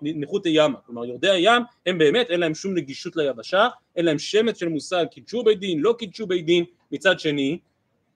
[0.02, 4.58] נכות, הימה כלומר יורדי הים הם באמת אין להם שום נגישות ליבשה אין להם שמץ
[4.58, 7.58] של מושג קידשו בית דין לא קידשו בית דין מצד שני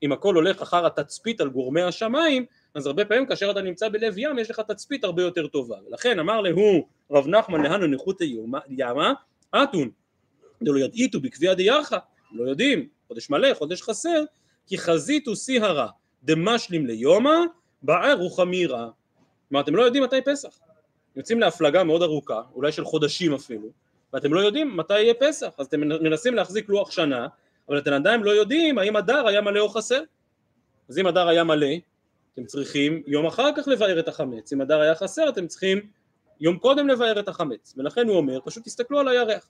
[0.03, 4.19] אם הכל הולך אחר התצפית על גורמי השמיים אז הרבה פעמים כאשר אתה נמצא בלב
[4.19, 5.77] ים יש לך תצפית הרבה יותר טובה.
[5.89, 8.21] ולכן אמר להו רב נחמן להן הוא נכות
[8.69, 9.13] הימה
[9.63, 9.91] אתון
[10.63, 11.99] דלא ידעיתו בקביע דיירחה
[12.33, 14.25] לא יודעים חודש מלא חודש חסר
[14.67, 15.89] כי חזיתו סיהרה
[16.23, 17.37] דמשלים ליומא
[17.83, 18.89] בער וחמירה
[19.49, 20.59] כלומר אתם לא יודעים מתי פסח,
[21.17, 23.69] יוצאים להפלגה מאוד ארוכה, אולי של חודשים אפילו,
[24.13, 27.27] ואתם לא יודעים מתי יהיה פסח, אז אתם מנסים להחזיק לוח שנה,
[27.69, 30.03] אבל אתם עדיין לא יודעים האם הדר היה מלא או חסר.
[30.89, 31.67] אז אם הדר היה מלא,
[32.35, 35.81] אתם צריכים יום אחר כך לבאר את החמץ, אם הדר היה חסר אתם צריכים
[36.41, 39.49] יום קודם לבאר את החמץ, ולכן הוא אומר, פשוט תסתכלו על הירח.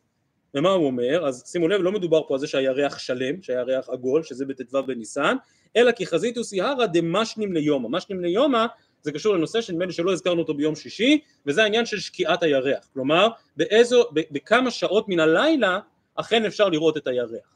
[0.55, 1.27] ומה הוא אומר?
[1.27, 5.37] אז שימו לב, לא מדובר פה על זה שהירח שלם, שהירח עגול, שזה בט"ו בניסן,
[5.77, 7.89] אלא כי חזית וסייהרא דמשנים ליומא.
[7.89, 8.67] משנים ליומא
[9.05, 12.89] זה קשור לנושא שנדמה לי שלא הזכרנו אותו ביום שישי, וזה העניין של שקיעת הירח.
[12.93, 15.81] כלומר, באיזו, בכמה שעות מן הלילה
[16.15, 17.55] אכן אפשר לראות את הירח.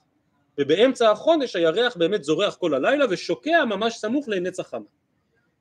[0.59, 4.85] ובאמצע החודש הירח באמת זורח כל הלילה ושוקע ממש סמוך לנץ החמה.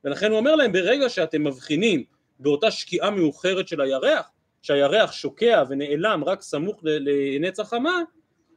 [0.04, 2.04] ולכן הוא אומר להם, ברגע שאתם מבחינים
[2.38, 4.30] באותה שקיעה מאוחרת של הירח,
[4.62, 8.02] שהירח שוקע ונעלם רק סמוך לנץ החמה,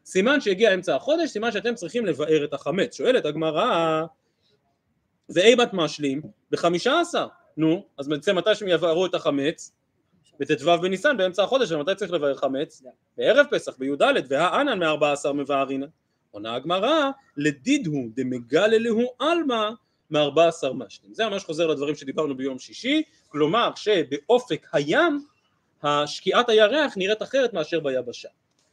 [0.05, 2.97] סימן שהגיע אמצע החודש, סימן שאתם צריכים לבאר את החמץ.
[2.97, 4.03] שואלת הגמרא,
[5.33, 9.71] ואימת משלים בחמישה עשר, נו, אז בעצם מתי שהם יבערו את החמץ?
[10.39, 12.83] בט"ו בניסן באמצע החודש, ומתי צריך לבאר חמץ?
[13.17, 15.85] בערב פסח, בי"ד, והאנן מארבע עשר מבארינה.
[16.31, 19.69] עונה הגמרא, לדידהו דמגלה להו עלמא,
[20.11, 21.13] מארבע עשר משלים.
[21.13, 25.25] זה ממש חוזר לדברים שדיברנו ביום שישי, כלומר שבאופק הים
[25.83, 28.29] השקיעת הירח נראית אחרת מאשר ביבשה.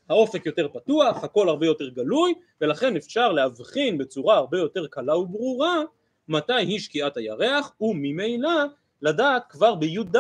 [0.09, 5.83] האופק יותר פתוח, הכל הרבה יותר גלוי, ולכן אפשר להבחין בצורה הרבה יותר קלה וברורה
[6.29, 8.64] מתי היא שקיעת הירח, וממילא
[9.03, 10.17] לדעת כבר בי"ד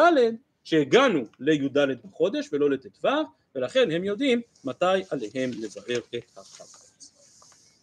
[0.64, 3.08] שהגענו לי"ד בחודש ולא לט"ו,
[3.54, 7.12] ולכן הם יודעים מתי עליהם לבאר את החמץ.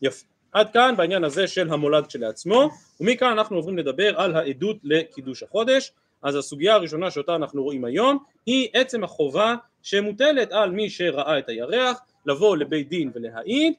[0.01, 0.25] יפה.
[0.51, 2.69] עד כאן בעניין הזה של המולד כשלעצמו,
[3.01, 5.91] ומכאן אנחנו עוברים לדבר על העדות לקידוש החודש.
[6.21, 11.49] אז הסוגיה הראשונה שאותה אנחנו רואים היום היא עצם החובה שמוטלת על מי שראה את
[11.49, 13.73] הירח לבוא לבית דין ולהעיד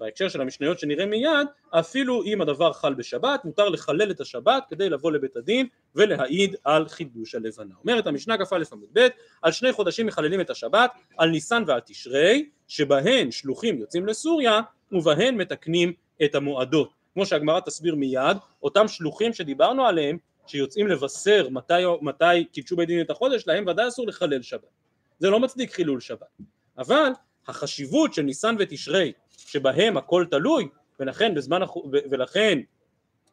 [0.00, 4.90] בהקשר של המשניות שנראה מיד אפילו אם הדבר חל בשבת מותר לחלל את השבת כדי
[4.90, 7.74] לבוא לבית הדין ולהעיד על חידוש הלבנה.
[7.82, 9.08] אומרת המשנה כ"א עמוד ב'
[9.42, 14.60] על שני חודשים מחללים את השבת על ניסן ועל תשרי שבהן שלוחים יוצאים לסוריה
[14.92, 15.92] ובהן מתקנים
[16.24, 16.90] את המועדות.
[17.14, 23.00] כמו שהגמרא תסביר מיד אותם שלוחים שדיברנו עליהם שיוצאים לבשר מתי, מתי קידשו בית דין
[23.00, 24.70] את החודש להם ודאי אסור לחלל שבת.
[25.18, 26.38] זה לא מצדיק חילול שבת.
[26.78, 27.10] אבל
[27.48, 29.12] החשיבות של ניסן ותשרי
[29.50, 30.68] שבהם הכל תלוי
[31.00, 31.60] ולכן בזמן
[32.10, 32.58] ולכן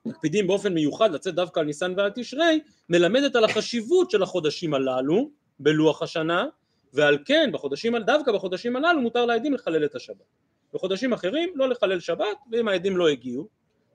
[0.06, 5.30] מקפידים באופן מיוחד לצאת דווקא על ניסן ועל תשרי מלמדת על החשיבות של החודשים הללו
[5.60, 6.46] בלוח השנה
[6.94, 10.26] ועל כן בחודשים, דווקא בחודשים הללו מותר לעדים לחלל את השבת.
[10.74, 13.48] בחודשים אחרים לא לחלל שבת ואם העדים לא הגיעו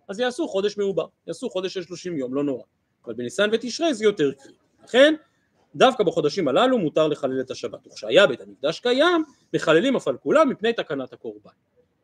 [0.09, 2.63] אז יעשו חודש מעובר, יעשו חודש של שלושים יום, לא נורא.
[3.05, 5.15] אבל בניסן ותשרי זה יותר קריטי לכן
[5.75, 7.87] דווקא בחודשים הללו מותר לחלל את השבת.
[7.87, 11.51] וכשהיה בית המקדש קיים מחללים אף על כולם מפני תקנת הקורבן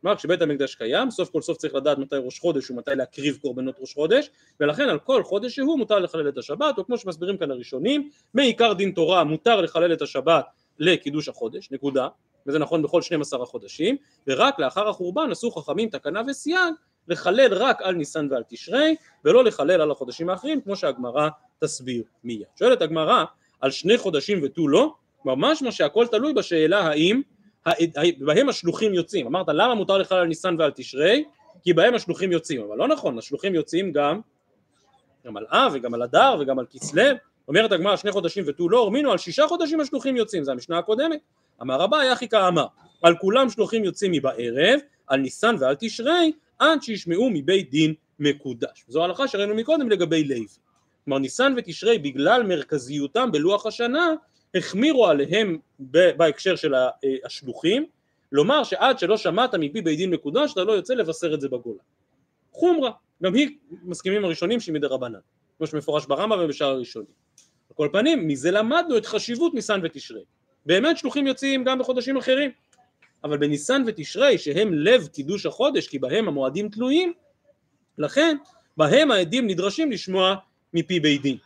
[0.01, 3.77] כלומר כשבית המקדש קיים סוף כל סוף צריך לדעת מתי ראש חודש ומתי להקריב קורבנות
[3.79, 4.31] ראש חודש
[4.61, 8.73] ולכן על כל חודש שהוא מותר לחלל את השבת או כמו שמסבירים כאן הראשונים מעיקר
[8.73, 10.45] דין תורה מותר לחלל את השבת
[10.79, 12.09] לקידוש החודש נקודה
[12.47, 16.75] וזה נכון בכל 12 החודשים ורק לאחר החורבן עשו חכמים תקנה וסייג
[17.09, 22.43] לחלל רק על ניסן ועל תשרי ולא לחלל על החודשים האחרים כמו שהגמרא תסביר מיד.
[22.59, 23.25] שואלת הגמרא
[23.61, 27.23] על שני חודשים ותו לא, ממש מה שהכל תלוי בשאלה האם
[28.19, 31.25] בהם השלוחים יוצאים, אמרת למה מותר לך על ניסן ועל תשרי?
[31.63, 34.21] כי בהם השלוחים יוצאים, אבל לא נכון, השלוחים יוצאים גם
[35.27, 37.03] גם על אב וגם על אדר וגם על כסלו,
[37.49, 41.21] אומרת הגמרא שני חודשים ותו לא, אורמינו על שישה חודשים השלוחים יוצאים, זה המשנה הקודמת,
[41.63, 42.67] אמר רבה יחי כאמר,
[43.03, 49.05] על כולם שלוחים יוצאים מבערב, על ניסן ועל תשרי, עד שישמעו מבית דין מקודש, זו
[49.05, 50.47] הלכה שראינו מקודם לגבי לוי,
[51.05, 54.15] כלומר ניסן ותשרי בגלל מרכזיותם בלוח השנה
[54.55, 55.59] החמירו עליהם
[56.17, 56.75] בהקשר של
[57.25, 57.87] השלוחים,
[58.33, 61.81] לומר שעד שלא שמעת מפי בית דין מקודש אתה לא יוצא לבשר את זה בגולה.
[62.53, 62.91] חומרה,
[63.23, 63.49] גם היא
[63.83, 65.19] מסכימים הראשונים שהיא מדי רבנן,
[65.59, 67.11] כמו שמפורש ברמב"ם ובשאר הראשונים.
[67.71, 70.23] על כל פנים, מזה למדנו את חשיבות ניסן ותשרי.
[70.67, 72.51] באמת שלוחים יוצאים גם בחודשים אחרים,
[73.25, 77.13] אבל בניסן ותשרי שהם לב קידוש החודש כי בהם המועדים תלויים,
[77.99, 78.37] לכן
[78.77, 80.37] בהם העדים נדרשים לשמוע
[80.75, 81.37] מפי בית דין.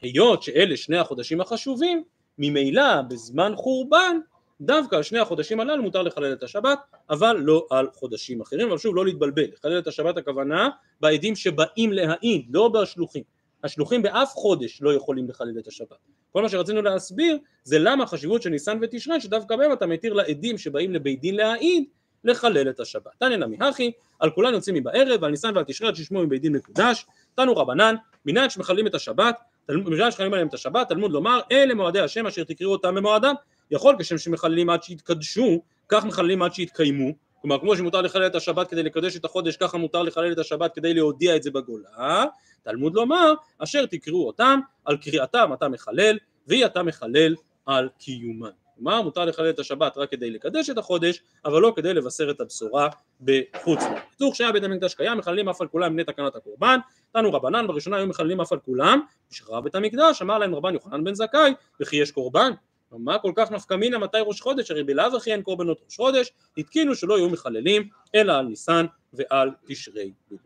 [0.00, 2.04] היות שאלה שני החודשים החשובים,
[2.38, 4.18] ממילא בזמן חורבן
[4.60, 6.78] דווקא על שני החודשים הללו מותר לחלל את השבת
[7.10, 8.68] אבל לא על חודשים אחרים.
[8.68, 10.68] אבל שוב לא להתבלבל לחלל את השבת הכוונה
[11.00, 13.22] בעדים שבאים להעיד לא בשלוחים.
[13.64, 15.96] השלוחים באף חודש לא יכולים לחלל את השבת.
[16.32, 20.58] כל מה שרצינו להסביר זה למה החשיבות של ניסן ותשרי שדווקא בהם אתה מתיר לעדים
[20.58, 21.84] שבאים לבית דין להעיד
[22.24, 23.12] לחלל את השבת.
[23.18, 26.52] תניא נמי הכי על כולן יוצאים מבערב ועל ניסן ועל תשרי עד שישמעו מבית דין
[26.52, 27.06] מקודש.
[27.34, 27.94] תנו רבנן
[28.26, 29.36] מנהג שמחללים את השבת
[29.68, 33.34] בגלל שחייבים עליהם את השבת, תלמוד לומר אלה מועדי השם אשר תקראו אותם במועדם,
[33.70, 38.68] יכול כשם שמחללים עד שיתקדשו, כך מחללים עד שיתקיימו, כלומר כמו שמותר לחלל את השבת
[38.68, 42.24] כדי לקדש את החודש, ככה מותר לחלל את השבת כדי להודיע את זה בגולה,
[42.62, 47.34] תלמוד לומר אשר תקראו אותם, על קריאתם אתה מחלל, והיא אתה מחלל
[47.66, 48.61] על קיומן.
[48.74, 52.40] כלומר מותר לחלל את השבת רק כדי לקדש את החודש, אבל לא כדי לבשר את
[52.40, 52.88] הבשורה
[53.20, 54.02] בחוץ לארץ.
[54.08, 56.78] בקיצור כשהיה בית המקדש קיים מחללים אף על כולם בני תקנת הקורבן,
[57.12, 61.04] תנו רבנן בראשונה היו מחללים אף על כולם, משחרר בית המקדש אמר להם רבן יוחנן
[61.04, 62.52] בן זכאי וכי יש קורבן?
[62.98, 64.70] מה כל כך נפקא מינה מתי ראש חודש?
[64.70, 66.32] הרי בלאו הכי אין קורבנות ראש חודש.
[66.58, 70.42] התקינו שלא יהיו מחללים אלא על ניסן ועל תשרי בלבד.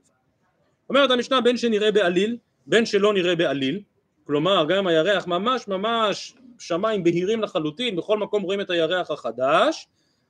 [0.88, 2.36] אומרת המשנה בין שנראה בעליל
[2.66, 3.80] בין שלא נראה בעליל
[4.26, 9.88] כלומר גם הירח ממש ממש שמיים בהירים לחלוטין בכל מקום רואים את הירח החדש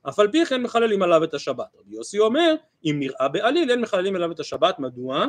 [0.09, 1.75] אף על פי כן מחללים עליו את השבת.
[1.79, 5.25] רבי יוסי אומר אם נראה בעליל אין מחללים עליו את השבת מדוע?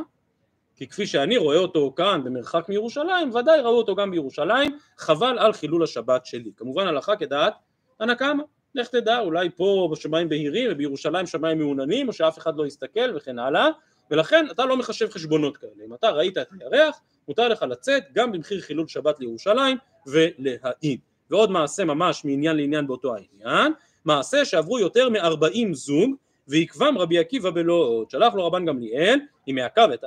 [0.76, 5.52] כי כפי שאני רואה אותו כאן במרחק מירושלים ודאי ראו אותו גם בירושלים חבל על
[5.52, 7.54] חילול השבת שלי כמובן הלכה כדעת
[8.00, 8.42] הנא קמא
[8.74, 13.38] לך תדע אולי פה בשמיים בהירים ובירושלים שמיים מעוננים או שאף אחד לא יסתכל וכן
[13.38, 13.68] הלאה
[14.10, 18.32] ולכן אתה לא מחשב חשבונות כאלה אם אתה ראית את הירח מותר לך לצאת גם
[18.32, 19.76] במחיר חילול שבת לירושלים
[20.10, 23.72] ולהעיד ועוד מעשה ממש מעניין לעניין באותו העניין
[24.04, 26.14] מעשה שעברו יותר מארבעים זוג
[26.48, 28.10] ויקבם רבי עקיבא בלא עוד.
[28.10, 29.58] שלח לו רבן גמליאל, אם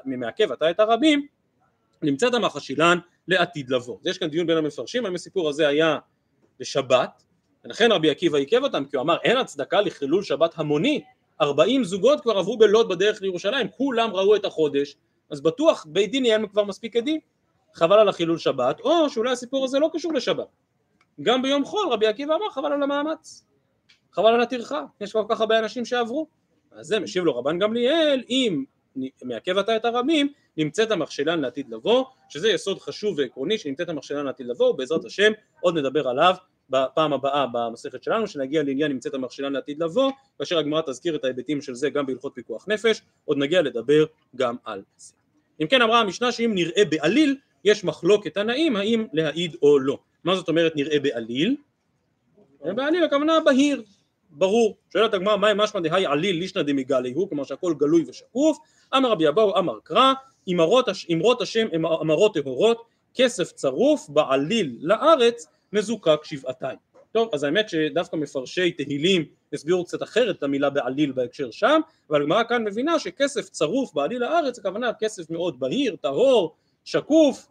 [0.06, 1.28] מעכב, אתה את הרבים,
[2.02, 3.98] נמצאת המחשילן לעתיד לבוא.
[4.02, 5.98] אז יש כאן דיון בין המפרשים, האם הסיפור הזה היה
[6.60, 7.24] לשבת,
[7.66, 11.02] ולכן רבי עקיבא עיכב אותם, כי הוא אמר אין הצדקה לחילול שבת המוני,
[11.42, 14.96] 40 זוגות כבר עברו בלוד בדרך לירושלים, כולם ראו את החודש,
[15.30, 17.20] אז בטוח בית דין יהיה כבר מספיק עדים,
[17.74, 20.48] חבל על החילול שבת, או שאולי הסיפור הזה לא קשור לשבת.
[21.22, 23.46] גם ביום חול רבי עקיבא אמר חבל על המאמץ,
[24.12, 26.28] חבל על הטרחה, יש כל כך הרבה אנשים שעברו.
[26.72, 28.64] אז זה משיב לו רבן גמליאל, אם
[29.24, 34.48] מעכב אתה את הרבים, נמצאת המכשלן לעתיד לבוא, שזה יסוד חשוב ועקרוני שנמצאת המכשלן לעתיד
[34.48, 35.32] לבוא, ובעזרת השם
[35.62, 36.36] עוד נדבר עליו
[36.70, 41.62] בפעם הבאה במסכת שלנו, שנגיע לעניין נמצאת המכשלן לעתיד לבוא, כאשר הגמרא תזכיר את ההיבטים
[41.62, 44.06] של זה גם בהלכות פיקוח נפש, עוד נגיע לדבר
[44.36, 45.14] גם על זה.
[45.62, 49.97] אם כן אמרה המשנה שאם נראה בעליל, יש מחלוקת תנאים האם להעיד או לא.
[50.24, 51.56] מה זאת אומרת נראה בעליל?
[52.65, 53.84] בעליל הכוונה בהיר,
[54.30, 54.76] ברור.
[54.93, 58.58] שואלת הגמרא מהי משמע דהי עליל לישנא דמיגלי הוא, כלומר שהכל גלוי ושקוף.
[58.97, 60.13] אמר רבי אבאו אמר קרא,
[61.12, 62.82] אמרות השם אמרות טהורות,
[63.13, 66.78] כסף צרוף בעליל לארץ מזוקק שבעתיים.
[67.12, 72.21] טוב, אז האמת שדווקא מפרשי תהילים הסבירו קצת אחרת את המילה בעליל בהקשר שם, אבל
[72.21, 77.47] הגמרא כאן מבינה שכסף צרוף בעליל הארץ, הכוונה כסף מאוד בהיר, טהור, שקוף,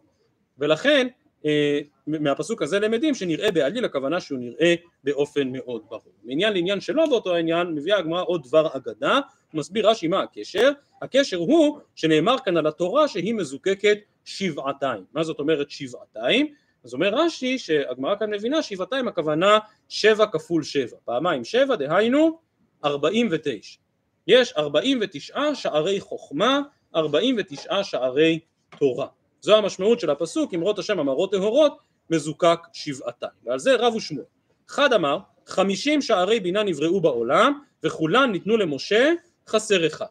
[0.61, 1.07] ולכן
[1.45, 6.13] אה, מהפסוק הזה למדים שנראה בעליל הכוונה שהוא נראה באופן מאוד ברור.
[6.23, 9.19] מעניין לעניין שלא באותו העניין מביאה הגמרא עוד דבר אגדה,
[9.53, 10.71] מסביר רש"י מה הקשר,
[11.01, 16.53] הקשר הוא שנאמר כאן על התורה שהיא מזוקקת שבעתיים, מה זאת אומרת שבעתיים?
[16.83, 22.39] אז אומר רש"י שהגמרא כאן מבינה שבעתיים הכוונה שבע כפול שבע, פעמיים שבע דהיינו
[22.85, 23.79] ארבעים ותשע,
[24.27, 26.61] יש ארבעים ותשעה שערי חוכמה,
[26.95, 28.39] ארבעים ותשעה שערי
[28.79, 29.07] תורה
[29.41, 31.77] זו המשמעות של הפסוק אמרות השם אמרות טהורות
[32.09, 34.25] מזוקק שבעתיים ועל זה רב ושמואל.
[34.69, 39.11] אחד אמר חמישים שערי בינה נבראו בעולם וכולן ניתנו למשה
[39.47, 40.05] חסר אחד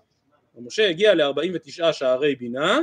[0.54, 2.78] ומשה הגיע לארבעים ותשעה שערי בינה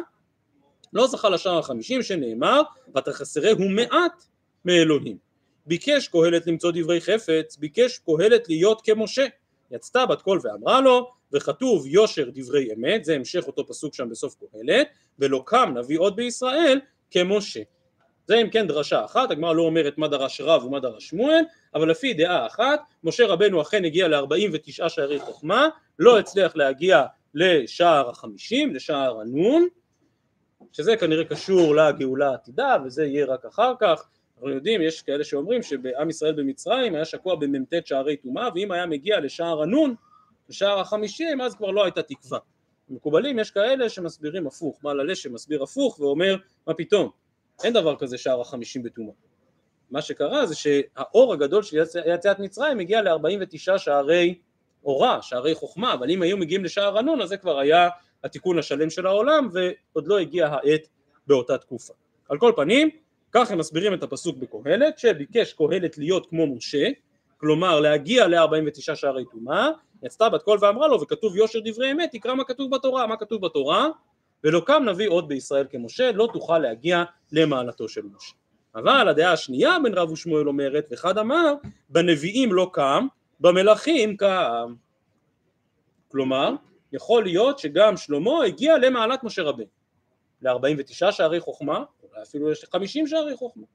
[0.93, 2.61] לא זכה לשער החמישים שנאמר
[2.97, 4.23] ותחסרהו מעט
[4.65, 5.17] מאלוהים
[5.65, 9.25] ביקש קהלת למצוא דברי חפץ ביקש קהלת להיות כמשה.
[9.71, 14.35] יצתה בת קול ואמרה לו וכתוב יושר דברי אמת, זה המשך אותו פסוק שם בסוף
[14.35, 14.87] קהלת,
[15.19, 16.79] ולא קם נביא עוד בישראל
[17.11, 17.61] כמשה.
[18.27, 21.43] זה אם כן דרשה אחת, הגמרא לא אומרת מה דרש רב ומה דרש שמואל,
[21.75, 28.09] אבל לפי דעה אחת, משה רבנו אכן הגיע ל-49 שערי חוכמה, לא הצליח להגיע לשער
[28.09, 29.67] החמישים, לשער הנון,
[30.71, 34.07] שזה כנראה קשור לגאולה העתידה, וזה יהיה רק אחר כך.
[34.35, 38.85] אנחנו יודעים, יש כאלה שאומרים שבעם ישראל במצרים היה שקוע במ"ט שערי טומאה, ואם היה
[38.85, 39.95] מגיע לשער הנון,
[40.49, 42.39] בשער החמישים אז כבר לא הייתה תקווה.
[42.89, 46.35] מקובלים יש כאלה שמסבירים הפוך, בעל הלשם שמסביר הפוך ואומר
[46.67, 47.09] מה פתאום,
[47.63, 49.13] אין דבר כזה שער החמישים בטומאה.
[49.91, 54.35] מה שקרה זה שהאור הגדול של יציאת מצרים הגיע ל-49 שערי
[54.85, 57.89] אורה, שערי חוכמה, אבל אם היו מגיעים לשער הנון אז זה כבר היה
[58.23, 60.87] התיקון השלם של העולם ועוד לא הגיעה העת
[61.27, 61.93] באותה תקופה.
[62.29, 62.89] על כל פנים,
[63.31, 66.87] כך הם מסבירים את הפסוק בקהלת, שביקש קהלת להיות כמו משה,
[67.37, 69.69] כלומר להגיע ל-49 שערי טומאה,
[70.03, 73.07] יצתה בת קול ואמרה לו וכתוב יושר דברי אמת תקרא מה כתוב בתורה.
[73.07, 73.87] מה כתוב בתורה?
[74.43, 78.33] ולא קם נביא עוד בישראל כמשה לא תוכל להגיע למעלתו של משה.
[78.75, 81.53] אבל הדעה השנייה בין רב ושמואל אומרת ואחד אמר
[81.89, 83.07] בנביאים לא קם
[83.39, 84.73] במלכים קם.
[86.11, 86.53] כלומר
[86.93, 89.65] יכול להיות שגם שלמה הגיע למעלת משה רבנו.
[90.41, 93.65] ל-49 שערי חוכמה אולי אפילו יש 50 שערי חוכמה.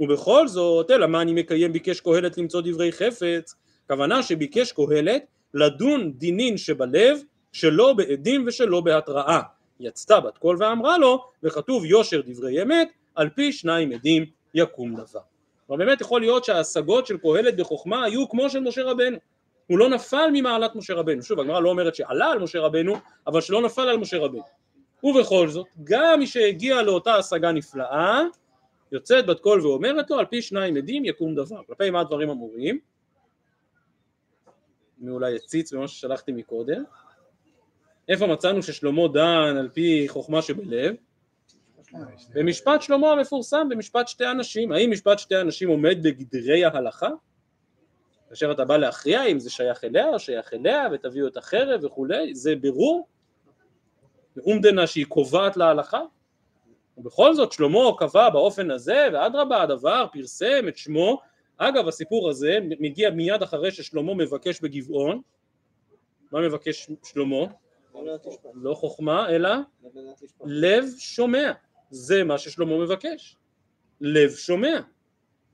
[0.00, 3.54] ובכל זאת אלא מה אני מקיים ביקש קהלת למצוא דברי חפץ?
[3.86, 5.24] כוונה שביקש קהלת
[5.54, 7.18] לדון דינין שבלב
[7.52, 9.40] שלא בעדים ושלא בהתראה.
[9.80, 15.20] יצתה בת קול ואמרה לו וכתוב יושר דברי אמת על פי שניים עדים יקום דבר.
[15.66, 19.16] כלומר באמת יכול להיות שההשגות של קהלת בחוכמה היו כמו של משה רבנו.
[19.66, 21.22] הוא לא נפל ממעלת משה רבנו.
[21.22, 24.42] שוב הגמרא לא אומרת שעלה על משה רבנו אבל שלא נפל על משה רבנו.
[25.02, 28.22] ובכל זאת גם מי שהגיע לאותה השגה נפלאה
[28.92, 31.60] יוצאת בת קול ואומרת לו על פי שניים עדים יקום דבר.
[31.66, 32.78] כלפי מה הדברים אמורים
[34.98, 36.84] מי אולי הציץ במה ששלחתי מקודם.
[38.08, 40.94] איפה מצאנו ששלמה דן על פי חוכמה שבלב?
[42.34, 44.72] במשפט שלמה המפורסם, במשפט שתי אנשים.
[44.72, 47.08] האם משפט שתי אנשים עומד בגדרי ההלכה?
[48.28, 52.34] כאשר אתה בא להכריע אם זה שייך אליה או שייך אליה ותביאו את החרב וכולי,
[52.34, 53.08] זה ברור?
[54.46, 56.00] אומדנה שהיא קובעת להלכה?
[56.98, 61.20] ובכל זאת שלמה קבע באופן הזה ואדרבה הדבר פרסם את שמו
[61.56, 65.20] אגב הסיפור הזה מגיע מיד אחרי ששלמה מבקש בגבעון
[66.32, 67.46] מה מבקש שלמה?
[68.54, 69.50] לא חוכמה אלא
[70.44, 71.52] לב שומע
[71.90, 73.36] זה מה ששלמה מבקש
[74.00, 74.80] לב שומע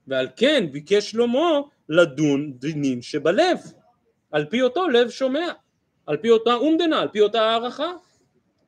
[0.07, 3.57] ועל כן ביקש שלמה לדון דינים שבלב
[4.31, 5.47] על פי אותו לב שומע
[6.05, 7.91] על פי אותה אומדנה, על פי אותה הערכה.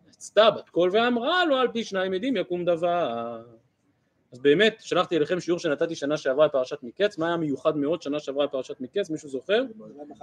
[0.10, 3.42] יצתה בת קול ואמרה לו על פי שניים עדים יקום דבר.
[4.34, 8.20] אז באמת שלחתי אליכם שיעור שנתתי שנה שעברה בפרשת מקץ, מה היה מיוחד מאוד שנה
[8.20, 9.64] שעברה בפרשת מקץ, מישהו זוכר?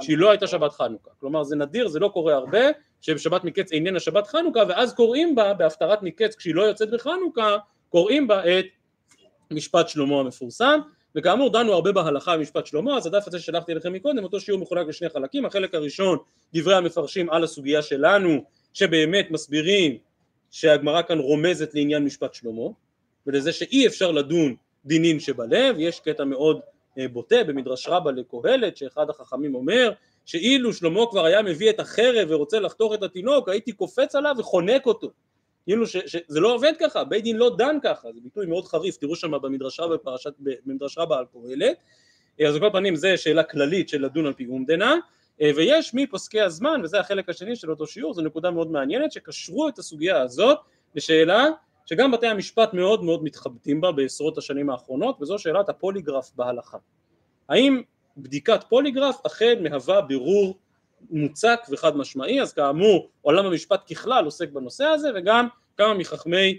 [0.01, 2.61] שהיא לא הייתה שבת חנוכה, כלומר זה נדיר, זה לא קורה הרבה,
[3.01, 7.57] שבשבת מקץ איננה שבת חנוכה ואז קוראים בה בהפטרת מקץ כשהיא לא יוצאת בחנוכה,
[7.89, 8.65] קוראים בה את
[9.51, 10.81] משפט שלמה המפורסם,
[11.15, 14.89] וכאמור דנו הרבה בהלכה במשפט שלמה, אז הדף הזה ששלחתי אליכם מקודם, אותו שיעור מחולק
[14.89, 16.19] לשני חלקים, החלק הראשון
[16.55, 18.45] דברי המפרשים על הסוגיה שלנו,
[18.75, 19.99] שבאמת מסבירים
[20.51, 22.69] שהגמרא כאן רומזת לעניין משפט שלמה,
[23.27, 24.55] ולזה שאי אפשר לדון
[24.85, 26.61] דינים שבלב, יש קטע מאוד
[26.99, 29.93] אה, בוטה במדרש רבה לקהלת שאחד החכמים אומר
[30.25, 34.87] שאילו שלמה כבר היה מביא את החרב ורוצה לחתוך את התינוק הייתי קופץ עליו וחונק
[34.87, 35.11] אותו.
[35.65, 39.17] כאילו שזה לא עובד ככה, בית דין לא דן ככה, זה ביטוי מאוד חריף, תראו
[39.17, 41.77] שם במדרש רבה, בפרשת, במדרש רבה על קהלת,
[42.41, 44.97] אה, אז על כל פנים זה שאלה כללית של לדון על פי אומדנה,
[45.57, 49.79] ויש מפוסקי הזמן, וזה החלק השני של אותו שיעור, זו נקודה מאוד מעניינת, שקשרו את
[49.79, 50.59] הסוגיה הזאת
[50.95, 51.47] לשאלה
[51.91, 56.79] שגם בתי המשפט מאוד מאוד מתחבטים בה בעשרות השנים האחרונות, וזו שאלת הפוליגרף בהלכה.
[57.49, 57.83] האם
[58.17, 60.59] בדיקת פוליגרף אכן מהווה בירור
[61.11, 66.59] מוצק וחד משמעי, אז כאמור עולם המשפט ככלל עוסק בנושא הזה, וגם כמה מחכמי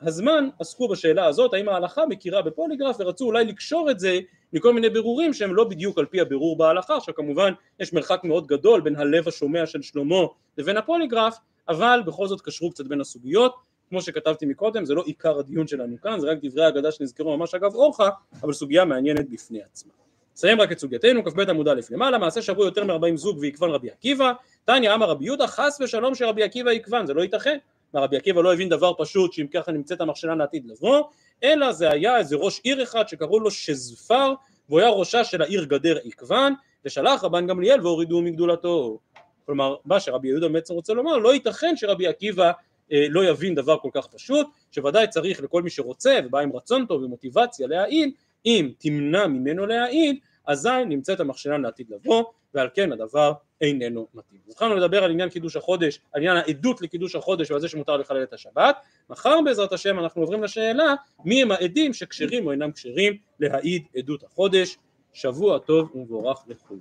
[0.00, 4.18] הזמן עסקו בשאלה הזאת, האם ההלכה מכירה בפוליגרף, ורצו אולי לקשור את זה
[4.52, 8.46] מכל מיני בירורים שהם לא בדיוק על פי הבירור בהלכה, עכשיו כמובן יש מרחק מאוד
[8.46, 10.22] גדול בין הלב השומע של שלמה
[10.58, 11.36] לבין הפוליגרף,
[11.68, 15.96] אבל בכל זאת קשרו קצת בין הסוגיות, כמו שכתבתי מקודם, זה לא עיקר הדיון שלנו
[16.02, 18.08] כאן, זה רק דברי האגדה שנזכרו ממש אגב אורחה,
[18.42, 19.92] אבל סוגיה מעניינת בפני עצמה.
[20.34, 23.90] נסיים רק את סוגייתנו, כ"ב עמוד א' למעלה, מעשה שברו יותר מ-40 זוג ועקבן רבי
[23.90, 24.32] עקיבא,
[24.64, 27.58] תניא אמר רבי יהודה, חס ושלום שרבי עקיבא עקבן, זה לא ייתכן.
[27.94, 31.02] מה רבי עקיבא לא הבין דבר פשוט שאם ככה נמצאת המכשלה לעתיד לבוא,
[31.44, 34.34] אלא זה היה איזה ראש עיר אחד שקראו לו שזפר,
[34.68, 36.52] והוא היה ראשה של העיר גדר עקבן,
[36.84, 38.98] ושלח רבן גמליאל והורידוהו מגדולתו.
[39.46, 42.52] כלומר, מה שרבי יהודה בעצם רוצה לומר, לא ייתכן שרבי עקיבא
[42.90, 47.02] לא יבין דבר כל כך פשוט, שוודאי צריך לכל מי שרוצה ובא עם רצון טוב
[47.02, 48.10] ומוטיבציה להעיד,
[48.46, 52.24] אם תמנע ממנו להעיד, אזי נמצאת המכשלה לעתיד לבוא,
[52.54, 54.40] ועל כן הדבר איננו מתאים.
[54.46, 57.96] אז התחלנו לדבר על עניין קידוש החודש, על עניין העדות לקידוש החודש ועל זה שמותר
[57.96, 58.76] לחלל את השבת.
[59.10, 64.22] מחר בעזרת השם אנחנו עוברים לשאלה מי הם העדים שכשרים או אינם כשרים להעיד עדות
[64.22, 64.76] החודש.
[65.12, 66.80] שבוע טוב ומבורך לכולם.